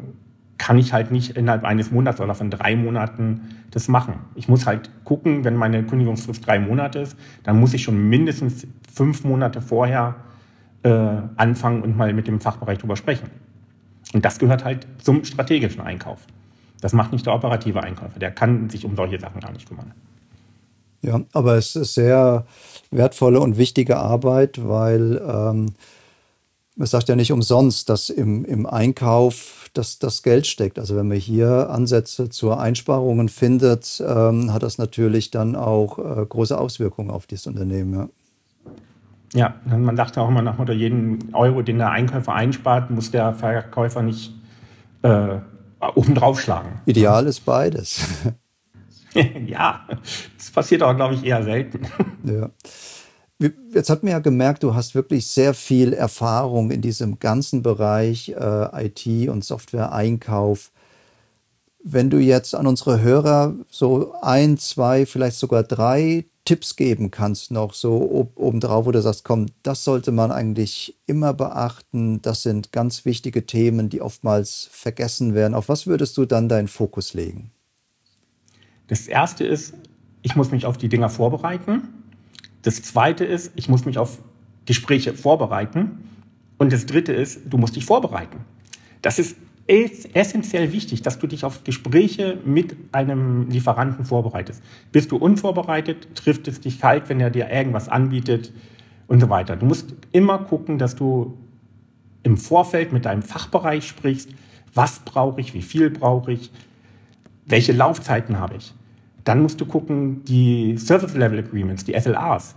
kann 0.58 0.78
ich 0.78 0.92
halt 0.92 1.10
nicht 1.10 1.36
innerhalb 1.36 1.64
eines 1.64 1.90
Monats 1.90 2.20
oder 2.20 2.34
von 2.34 2.50
drei 2.50 2.76
Monaten 2.76 3.40
das 3.72 3.88
machen. 3.88 4.14
Ich 4.36 4.48
muss 4.48 4.66
halt 4.66 4.90
gucken, 5.02 5.44
wenn 5.44 5.56
meine 5.56 5.82
Kündigungsfrist 5.82 6.46
drei 6.46 6.60
Monate 6.60 7.00
ist, 7.00 7.16
dann 7.42 7.58
muss 7.58 7.74
ich 7.74 7.82
schon 7.82 8.08
mindestens 8.08 8.66
fünf 8.92 9.24
Monate 9.24 9.60
vorher 9.60 10.14
äh, 10.84 10.90
anfangen 11.36 11.82
und 11.82 11.96
mal 11.96 12.12
mit 12.12 12.28
dem 12.28 12.40
Fachbereich 12.40 12.78
drüber 12.78 12.96
sprechen. 12.96 13.28
Und 14.12 14.24
das 14.24 14.38
gehört 14.38 14.64
halt 14.64 14.86
zum 14.98 15.24
strategischen 15.24 15.80
Einkauf. 15.80 16.26
Das 16.80 16.92
macht 16.92 17.12
nicht 17.12 17.26
der 17.26 17.34
operative 17.34 17.82
Einkäufer. 17.82 18.18
Der 18.18 18.30
kann 18.30 18.68
sich 18.68 18.84
um 18.84 18.94
solche 18.94 19.18
Sachen 19.18 19.40
gar 19.40 19.52
nicht 19.52 19.66
kümmern. 19.66 19.92
Ja, 21.02 21.20
aber 21.32 21.56
es 21.56 21.74
ist 21.74 21.94
sehr 21.94 22.46
wertvolle 22.90 23.40
und 23.40 23.58
wichtige 23.58 23.96
Arbeit, 23.96 24.66
weil 24.66 25.20
ähm, 25.26 25.74
man 26.76 26.86
sagt 26.86 27.08
ja 27.08 27.16
nicht 27.16 27.32
umsonst, 27.32 27.88
dass 27.88 28.08
im, 28.08 28.44
im 28.44 28.66
Einkauf 28.66 29.68
das, 29.74 29.98
das 29.98 30.22
Geld 30.22 30.46
steckt. 30.46 30.78
Also 30.78 30.96
wenn 30.96 31.08
man 31.08 31.16
hier 31.16 31.70
Ansätze 31.70 32.28
zur 32.28 32.60
Einsparungen 32.60 33.28
findet, 33.28 34.02
ähm, 34.06 34.52
hat 34.52 34.62
das 34.62 34.78
natürlich 34.78 35.30
dann 35.30 35.56
auch 35.56 35.98
äh, 35.98 36.24
große 36.26 36.56
Auswirkungen 36.56 37.10
auf 37.10 37.26
dieses 37.26 37.46
Unternehmen. 37.46 38.10
Ja. 39.34 39.54
ja, 39.66 39.76
man 39.76 39.96
dachte 39.96 40.20
auch 40.20 40.28
immer 40.28 40.42
nach 40.42 40.58
Motto, 40.58 40.72
jeden 40.72 41.34
Euro, 41.34 41.62
den 41.62 41.78
der 41.78 41.90
Einkäufer 41.90 42.34
einspart, 42.34 42.90
muss 42.90 43.10
der 43.10 43.34
Verkäufer 43.34 44.02
nicht 44.02 44.34
äh, 45.02 45.38
obendrauf 45.94 46.40
schlagen. 46.40 46.80
Ideal 46.86 47.26
ist 47.26 47.40
beides. 47.40 48.06
ja, 49.46 49.86
das 50.36 50.50
passiert 50.50 50.82
auch, 50.82 50.94
glaube 50.94 51.14
ich, 51.14 51.24
eher 51.24 51.42
selten. 51.42 51.86
Ja. 52.24 52.50
Jetzt 53.74 53.90
hat 53.90 54.04
man 54.04 54.12
ja 54.12 54.20
gemerkt, 54.20 54.62
du 54.62 54.76
hast 54.76 54.94
wirklich 54.94 55.26
sehr 55.26 55.54
viel 55.54 55.92
Erfahrung 55.92 56.70
in 56.70 56.80
diesem 56.80 57.18
ganzen 57.18 57.60
Bereich 57.60 58.28
äh, 58.28 58.86
IT 58.86 59.28
und 59.28 59.44
Software-Einkauf. 59.44 60.70
Wenn 61.82 62.08
du 62.08 62.18
jetzt 62.18 62.54
an 62.54 62.68
unsere 62.68 63.00
Hörer 63.02 63.56
so 63.68 64.14
ein, 64.22 64.58
zwei, 64.58 65.04
vielleicht 65.06 65.36
sogar 65.36 65.64
drei 65.64 66.26
Tipps 66.44 66.76
geben 66.76 67.10
kannst, 67.10 67.50
noch 67.50 67.74
so 67.74 68.30
obendrauf, 68.36 68.86
wo 68.86 68.92
du 68.92 69.02
sagst, 69.02 69.24
komm, 69.24 69.46
das 69.64 69.82
sollte 69.82 70.12
man 70.12 70.30
eigentlich 70.30 70.96
immer 71.06 71.34
beachten, 71.34 72.22
das 72.22 72.42
sind 72.42 72.70
ganz 72.70 73.04
wichtige 73.04 73.46
Themen, 73.46 73.88
die 73.88 74.00
oftmals 74.00 74.68
vergessen 74.70 75.34
werden. 75.34 75.54
Auf 75.54 75.68
was 75.68 75.88
würdest 75.88 76.16
du 76.16 76.24
dann 76.24 76.48
deinen 76.48 76.68
Fokus 76.68 77.14
legen? 77.14 77.50
Das 78.88 79.08
erste 79.08 79.44
ist, 79.44 79.74
ich 80.22 80.36
muss 80.36 80.50
mich 80.50 80.66
auf 80.66 80.78
die 80.78 80.88
Dinger 80.88 81.08
vorbereiten. 81.08 81.88
Das 82.62 82.82
zweite 82.82 83.24
ist, 83.24 83.52
ich 83.56 83.68
muss 83.68 83.84
mich 83.84 83.98
auf 83.98 84.18
Gespräche 84.66 85.14
vorbereiten. 85.14 86.08
Und 86.58 86.72
das 86.72 86.86
dritte 86.86 87.12
ist, 87.12 87.40
du 87.50 87.58
musst 87.58 87.76
dich 87.76 87.84
vorbereiten. 87.84 88.38
Das 89.00 89.18
ist 89.18 89.36
essentiell 89.66 90.72
wichtig, 90.72 91.02
dass 91.02 91.18
du 91.18 91.26
dich 91.26 91.44
auf 91.44 91.64
Gespräche 91.64 92.38
mit 92.44 92.76
einem 92.92 93.48
Lieferanten 93.48 94.04
vorbereitest. 94.04 94.62
Bist 94.90 95.12
du 95.12 95.16
unvorbereitet, 95.16 96.14
trifft 96.14 96.48
es 96.48 96.60
dich 96.60 96.80
kalt, 96.80 97.08
wenn 97.08 97.20
er 97.20 97.30
dir 97.30 97.50
irgendwas 97.50 97.88
anbietet 97.88 98.52
und 99.06 99.20
so 99.20 99.28
weiter. 99.28 99.56
Du 99.56 99.66
musst 99.66 99.94
immer 100.10 100.38
gucken, 100.38 100.78
dass 100.78 100.96
du 100.96 101.38
im 102.22 102.36
Vorfeld 102.36 102.92
mit 102.92 103.04
deinem 103.04 103.22
Fachbereich 103.22 103.86
sprichst, 103.86 104.30
was 104.74 105.00
brauche 105.00 105.40
ich, 105.40 105.54
wie 105.54 105.62
viel 105.62 105.90
brauche 105.90 106.32
ich, 106.32 106.50
welche 107.52 107.72
Laufzeiten 107.72 108.40
habe 108.40 108.56
ich. 108.56 108.74
Dann 109.24 109.42
musst 109.42 109.60
du 109.60 109.66
gucken, 109.66 110.24
die 110.24 110.78
Service 110.78 111.14
Level 111.14 111.38
Agreements, 111.38 111.84
die 111.84 111.92
SLAs, 111.92 112.56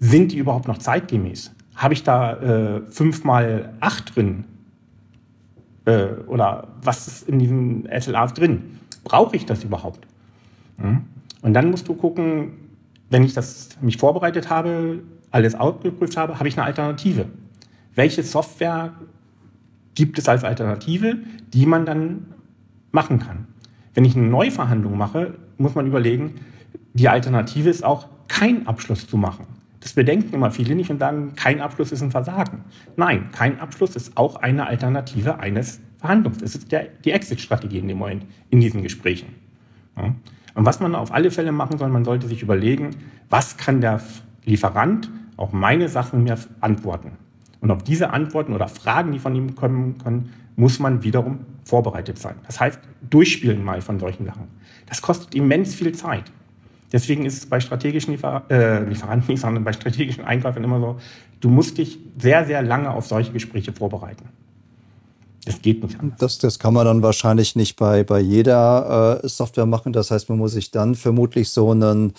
sind 0.00 0.32
die 0.32 0.38
überhaupt 0.38 0.66
noch 0.66 0.78
zeitgemäß? 0.78 1.54
Habe 1.76 1.94
ich 1.94 2.02
da 2.02 2.78
äh, 2.78 2.82
5 2.82 3.22
mal 3.22 3.72
8 3.78 4.16
drin? 4.16 4.44
Äh, 5.84 6.06
oder 6.26 6.68
was 6.82 7.06
ist 7.06 7.28
in 7.28 7.38
diesen 7.38 7.88
SLAs 8.00 8.34
drin? 8.34 8.80
Brauche 9.04 9.36
ich 9.36 9.46
das 9.46 9.62
überhaupt? 9.62 10.08
Mhm. 10.76 11.04
Und 11.40 11.54
dann 11.54 11.70
musst 11.70 11.86
du 11.86 11.94
gucken, 11.94 12.54
wenn 13.10 13.22
ich 13.22 13.34
das 13.34 13.80
mich 13.80 13.96
vorbereitet 13.96 14.50
habe, 14.50 15.04
alles 15.30 15.54
ausgeprüft 15.54 16.16
habe, 16.16 16.40
habe 16.40 16.48
ich 16.48 16.58
eine 16.58 16.66
Alternative. 16.66 17.26
Welche 17.94 18.24
Software 18.24 18.92
gibt 19.94 20.18
es 20.18 20.28
als 20.28 20.42
Alternative, 20.42 21.18
die 21.54 21.64
man 21.64 21.86
dann 21.86 22.26
machen 22.90 23.20
kann? 23.20 23.51
Wenn 23.94 24.04
ich 24.04 24.16
eine 24.16 24.26
Neuverhandlung 24.26 24.96
mache, 24.96 25.34
muss 25.58 25.74
man 25.74 25.86
überlegen, 25.86 26.34
die 26.94 27.08
Alternative 27.08 27.68
ist 27.68 27.84
auch, 27.84 28.08
keinen 28.28 28.66
Abschluss 28.66 29.06
zu 29.06 29.16
machen. 29.16 29.46
Das 29.80 29.94
bedenken 29.94 30.32
immer 30.34 30.50
viele 30.50 30.74
nicht 30.74 30.90
und 30.90 31.00
sagen, 31.00 31.32
kein 31.34 31.60
Abschluss 31.60 31.92
ist 31.92 32.02
ein 32.02 32.10
Versagen. 32.12 32.64
Nein, 32.96 33.30
kein 33.32 33.60
Abschluss 33.60 33.96
ist 33.96 34.16
auch 34.16 34.36
eine 34.36 34.66
Alternative 34.66 35.40
eines 35.40 35.80
Verhandlungs. 35.98 36.40
Es 36.40 36.54
ist 36.54 36.70
der, 36.70 36.88
die 37.04 37.10
Exit-Strategie 37.10 37.78
in 37.78 37.88
dem 37.88 37.98
Moment 37.98 38.24
in 38.50 38.60
diesen 38.60 38.82
Gesprächen. 38.82 39.34
Ja. 39.96 40.14
Und 40.54 40.66
was 40.66 40.80
man 40.80 40.94
auf 40.94 41.12
alle 41.12 41.30
Fälle 41.30 41.52
machen 41.52 41.78
soll, 41.78 41.88
man 41.88 42.04
sollte 42.04 42.28
sich 42.28 42.42
überlegen, 42.42 42.90
was 43.28 43.56
kann 43.56 43.80
der 43.80 44.00
Lieferant 44.44 45.10
auf 45.36 45.52
meine 45.52 45.88
Sachen 45.88 46.24
mir 46.24 46.38
antworten. 46.60 47.12
Und 47.60 47.70
auf 47.70 47.82
diese 47.82 48.10
Antworten 48.10 48.52
oder 48.52 48.68
Fragen, 48.68 49.12
die 49.12 49.18
von 49.18 49.34
ihm 49.34 49.54
kommen 49.54 49.98
können, 49.98 50.30
muss 50.56 50.78
man 50.78 51.02
wiederum 51.02 51.40
vorbereitet 51.64 52.18
sein. 52.18 52.34
Das 52.46 52.60
heißt, 52.60 52.78
durchspielen 53.08 53.62
mal 53.64 53.80
von 53.80 53.98
solchen 53.98 54.26
Sachen. 54.26 54.48
Das 54.86 55.00
kostet 55.00 55.34
immens 55.34 55.74
viel 55.74 55.92
Zeit. 55.92 56.24
Deswegen 56.92 57.24
ist 57.24 57.38
es 57.38 57.46
bei 57.46 57.58
strategischen 57.58 58.12
Liefer 58.12 58.42
äh, 58.50 58.84
Lieferanten 58.84 59.28
nicht, 59.28 59.40
sondern 59.40 59.64
bei 59.64 59.72
strategischen 59.72 60.24
Einkäufern 60.24 60.62
immer 60.62 60.78
so, 60.78 60.98
du 61.40 61.48
musst 61.48 61.78
dich 61.78 61.98
sehr, 62.18 62.44
sehr 62.44 62.62
lange 62.62 62.90
auf 62.90 63.06
solche 63.06 63.32
Gespräche 63.32 63.72
vorbereiten. 63.72 64.24
Das 65.44 65.60
geht 65.60 65.82
nicht 65.82 65.98
anders. 65.98 66.18
Das, 66.18 66.38
das 66.38 66.58
kann 66.58 66.74
man 66.74 66.84
dann 66.84 67.02
wahrscheinlich 67.02 67.56
nicht 67.56 67.76
bei, 67.76 68.04
bei 68.04 68.20
jeder 68.20 69.20
äh, 69.24 69.28
Software 69.28 69.66
machen. 69.66 69.92
Das 69.92 70.10
heißt, 70.10 70.28
man 70.28 70.38
muss 70.38 70.52
sich 70.52 70.70
dann 70.70 70.94
vermutlich 70.94 71.48
so 71.48 71.72
ein 71.72 72.12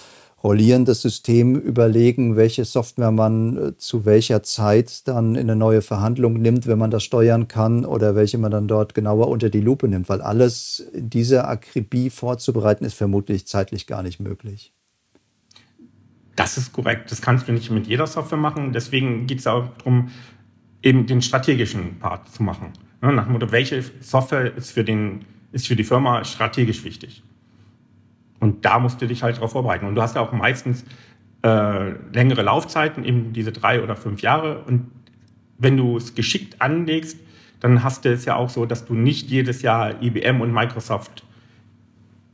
rollierendes 0.44 1.02
System 1.02 1.56
überlegen, 1.56 2.36
welche 2.36 2.66
Software 2.66 3.12
man 3.12 3.58
äh, 3.58 3.78
zu 3.78 4.06
welcher 4.06 4.44
Zeit 4.44 5.08
dann 5.08 5.36
in 5.36 5.50
eine 5.50 5.56
neue 5.56 5.82
Verhandlung 5.82 6.34
nimmt, 6.34 6.68
wenn 6.68 6.78
man 6.78 6.92
das 6.92 7.04
steuern 7.04 7.48
kann, 7.48 7.86
oder 7.86 8.16
welche 8.16 8.38
man 8.38 8.52
dann 8.52 8.68
dort 8.68 8.94
genauer 8.94 9.30
unter 9.30 9.50
die 9.50 9.62
Lupe 9.62 9.88
nimmt. 9.88 10.10
Weil 10.10 10.22
alles 10.22 10.80
in 10.94 11.10
dieser 11.10 11.48
Akribie 11.48 12.10
vorzubereiten, 12.10 12.84
ist 12.84 12.96
vermutlich 12.96 13.48
zeitlich 13.48 13.88
gar 13.88 14.04
nicht 14.04 14.20
möglich. 14.20 14.74
Das 16.36 16.58
ist 16.58 16.74
korrekt. 16.74 17.12
Das 17.12 17.22
kannst 17.22 17.48
du 17.48 17.52
nicht 17.52 17.70
mit 17.72 17.88
jeder 17.88 18.08
Software 18.08 18.38
machen. 18.38 18.74
Deswegen 18.74 19.28
geht 19.28 19.40
es 19.40 19.48
auch 19.48 19.68
darum, 19.78 20.10
eben 20.82 21.06
den 21.06 21.22
strategischen 21.22 22.00
Part 22.00 22.30
zu 22.30 22.44
machen. 22.44 22.74
Ne, 23.02 23.14
nach 23.14 23.26
dem 23.26 23.34
Motto, 23.34 23.52
welche 23.52 23.84
Software 24.02 24.56
ist 24.56 24.72
für, 24.72 24.84
den, 24.84 25.26
ist 25.52 25.68
für 25.68 25.76
die 25.76 25.84
Firma 25.84 26.24
strategisch 26.24 26.84
wichtig? 26.84 27.24
Und 28.44 28.66
da 28.66 28.78
musst 28.78 29.02
du 29.02 29.08
dich 29.08 29.24
halt 29.24 29.38
darauf 29.38 29.54
vorbereiten. 29.54 29.86
Und 29.86 29.96
du 29.96 30.02
hast 30.02 30.18
ja 30.18 30.22
auch 30.22 30.34
meistens 30.34 30.84
äh, 31.44 31.92
längere 32.12 32.42
Laufzeiten, 32.42 33.06
eben 33.06 33.32
diese 33.32 33.54
drei 33.54 33.82
oder 33.82 33.96
fünf 33.96 34.22
Jahre. 34.22 34.66
Und 34.66 34.92
wenn 35.58 35.78
du 35.78 35.96
es 35.96 36.14
geschickt 36.14 36.62
anlegst, 36.62 37.18
dann 37.62 37.86
hast 37.86 38.04
du 38.04 38.12
es 38.12 38.26
ja 38.26 38.36
auch 38.36 38.50
so, 38.50 38.66
dass 38.66 38.84
du 38.84 38.96
nicht 38.96 39.30
jedes 39.30 39.62
Jahr 39.62 40.04
IBM 40.04 40.42
und 40.42 40.52
Microsoft 40.52 41.24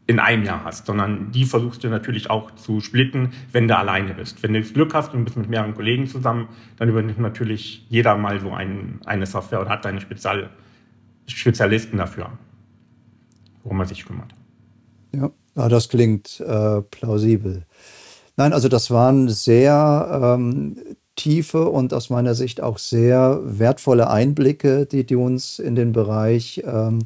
in 0.08 0.18
einem 0.18 0.46
Jahr 0.46 0.64
hast, 0.64 0.88
sondern 0.88 1.32
die 1.32 1.46
versuchst 1.46 1.84
du 1.84 1.90
natürlich 1.90 2.32
auch 2.32 2.50
zu 2.56 2.82
splitten, 2.82 3.30
wenn 3.52 3.68
du 3.68 3.78
alleine 3.78 4.16
bist. 4.16 4.42
Wenn 4.42 4.54
du 4.54 4.62
das 4.62 4.74
Glück 4.74 4.96
hast 4.96 5.14
und 5.14 5.26
bist 5.26 5.38
mit 5.38 5.48
mehreren 5.48 5.76
Kollegen 5.76 6.08
zusammen, 6.08 6.48
dann 6.78 6.90
übernimmt 6.90 7.20
natürlich 7.20 7.86
jeder 7.88 8.18
mal 8.18 8.40
so 8.40 8.52
ein, 8.52 9.00
eine 9.06 9.28
Software 9.28 9.62
oder 9.62 9.70
hat 9.70 9.84
seine 9.84 10.02
Spezial, 10.02 10.50
Spezialisten 11.28 11.98
dafür, 11.98 12.32
worum 13.62 13.78
man 13.78 13.86
sich 13.86 14.04
kümmert. 14.04 14.34
Ja, 15.12 15.30
das 15.68 15.90
klingt 15.90 16.40
äh, 16.40 16.82
plausibel. 16.82 17.66
Nein, 18.38 18.54
also 18.54 18.70
das 18.70 18.92
waren 18.92 19.28
sehr 19.28 20.38
ähm, 20.38 20.78
tiefe 21.16 21.68
und 21.70 21.94
aus 21.94 22.10
meiner 22.10 22.36
Sicht 22.36 22.62
auch 22.62 22.78
sehr 22.78 23.42
wertvolle 23.44 24.10
Einblicke, 24.10 24.86
die 24.86 25.06
du 25.06 25.22
uns 25.22 25.60
in 25.60 25.76
den 25.76 25.92
Bereich 25.92 26.64
ähm, 26.66 27.00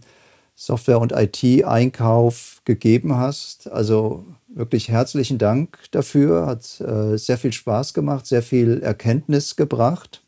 Software- 0.56 1.02
und 1.02 1.12
IT-Einkauf 1.12 2.62
gegeben 2.66 3.18
hast. 3.18 3.72
Also 3.72 4.26
wirklich 4.48 4.90
herzlichen 4.90 5.40
Dank 5.40 5.80
dafür. 5.92 6.46
Hat 6.46 6.80
äh, 6.82 7.18
sehr 7.18 7.40
viel 7.40 7.54
Spaß 7.54 7.96
gemacht, 7.96 8.28
sehr 8.28 8.44
viel 8.44 8.82
Erkenntnis 8.84 9.56
gebracht. 9.56 10.22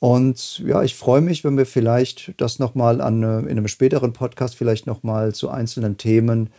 Und 0.00 0.60
ja, 0.60 0.82
ich 0.82 0.96
freue 0.96 1.20
mich, 1.20 1.44
wenn 1.44 1.56
wir 1.56 1.66
vielleicht 1.66 2.32
das 2.38 2.58
nochmal 2.58 3.00
an, 3.00 3.22
äh, 3.22 3.38
in 3.40 3.50
einem 3.50 3.68
späteren 3.68 4.12
Podcast 4.12 4.56
vielleicht 4.56 4.86
nochmal 4.86 5.34
zu 5.34 5.50
einzelnen 5.50 5.98
Themen 5.98 6.50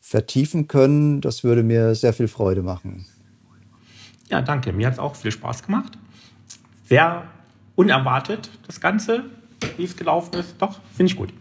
vertiefen 0.00 0.66
können. 0.66 1.20
Das 1.20 1.44
würde 1.44 1.62
mir 1.62 1.94
sehr 1.94 2.12
viel 2.12 2.28
Freude 2.28 2.62
machen. 2.62 3.06
Ja, 4.28 4.42
danke. 4.42 4.72
Mir 4.72 4.86
hat 4.86 4.94
es 4.94 4.98
auch 4.98 5.14
viel 5.14 5.32
Spaß 5.32 5.62
gemacht. 5.64 5.98
Sehr 6.88 7.24
unerwartet, 7.76 8.50
das 8.66 8.80
Ganze, 8.80 9.24
wie 9.76 9.84
es 9.84 9.96
gelaufen 9.96 10.34
ist. 10.34 10.54
Doch, 10.58 10.80
finde 10.96 11.12
ich 11.12 11.16
gut. 11.16 11.32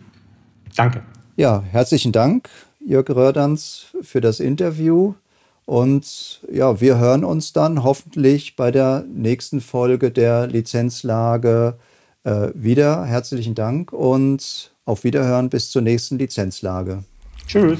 Danke. 0.75 1.03
Ja, 1.35 1.63
herzlichen 1.63 2.11
Dank, 2.11 2.49
Jörg 2.85 3.09
Rördans, 3.09 3.87
für 4.01 4.21
das 4.21 4.39
Interview. 4.39 5.13
Und 5.65 6.41
ja, 6.51 6.81
wir 6.81 6.97
hören 6.97 7.23
uns 7.23 7.53
dann 7.53 7.83
hoffentlich 7.83 8.55
bei 8.55 8.71
der 8.71 9.05
nächsten 9.07 9.61
Folge 9.61 10.11
der 10.11 10.47
Lizenzlage 10.47 11.77
äh, 12.23 12.49
wieder. 12.55 13.05
Herzlichen 13.05 13.55
Dank 13.55 13.93
und 13.93 14.71
auf 14.85 15.03
Wiederhören 15.03 15.49
bis 15.49 15.69
zur 15.69 15.83
nächsten 15.83 16.17
Lizenzlage. 16.17 17.03
Tschüss. 17.47 17.79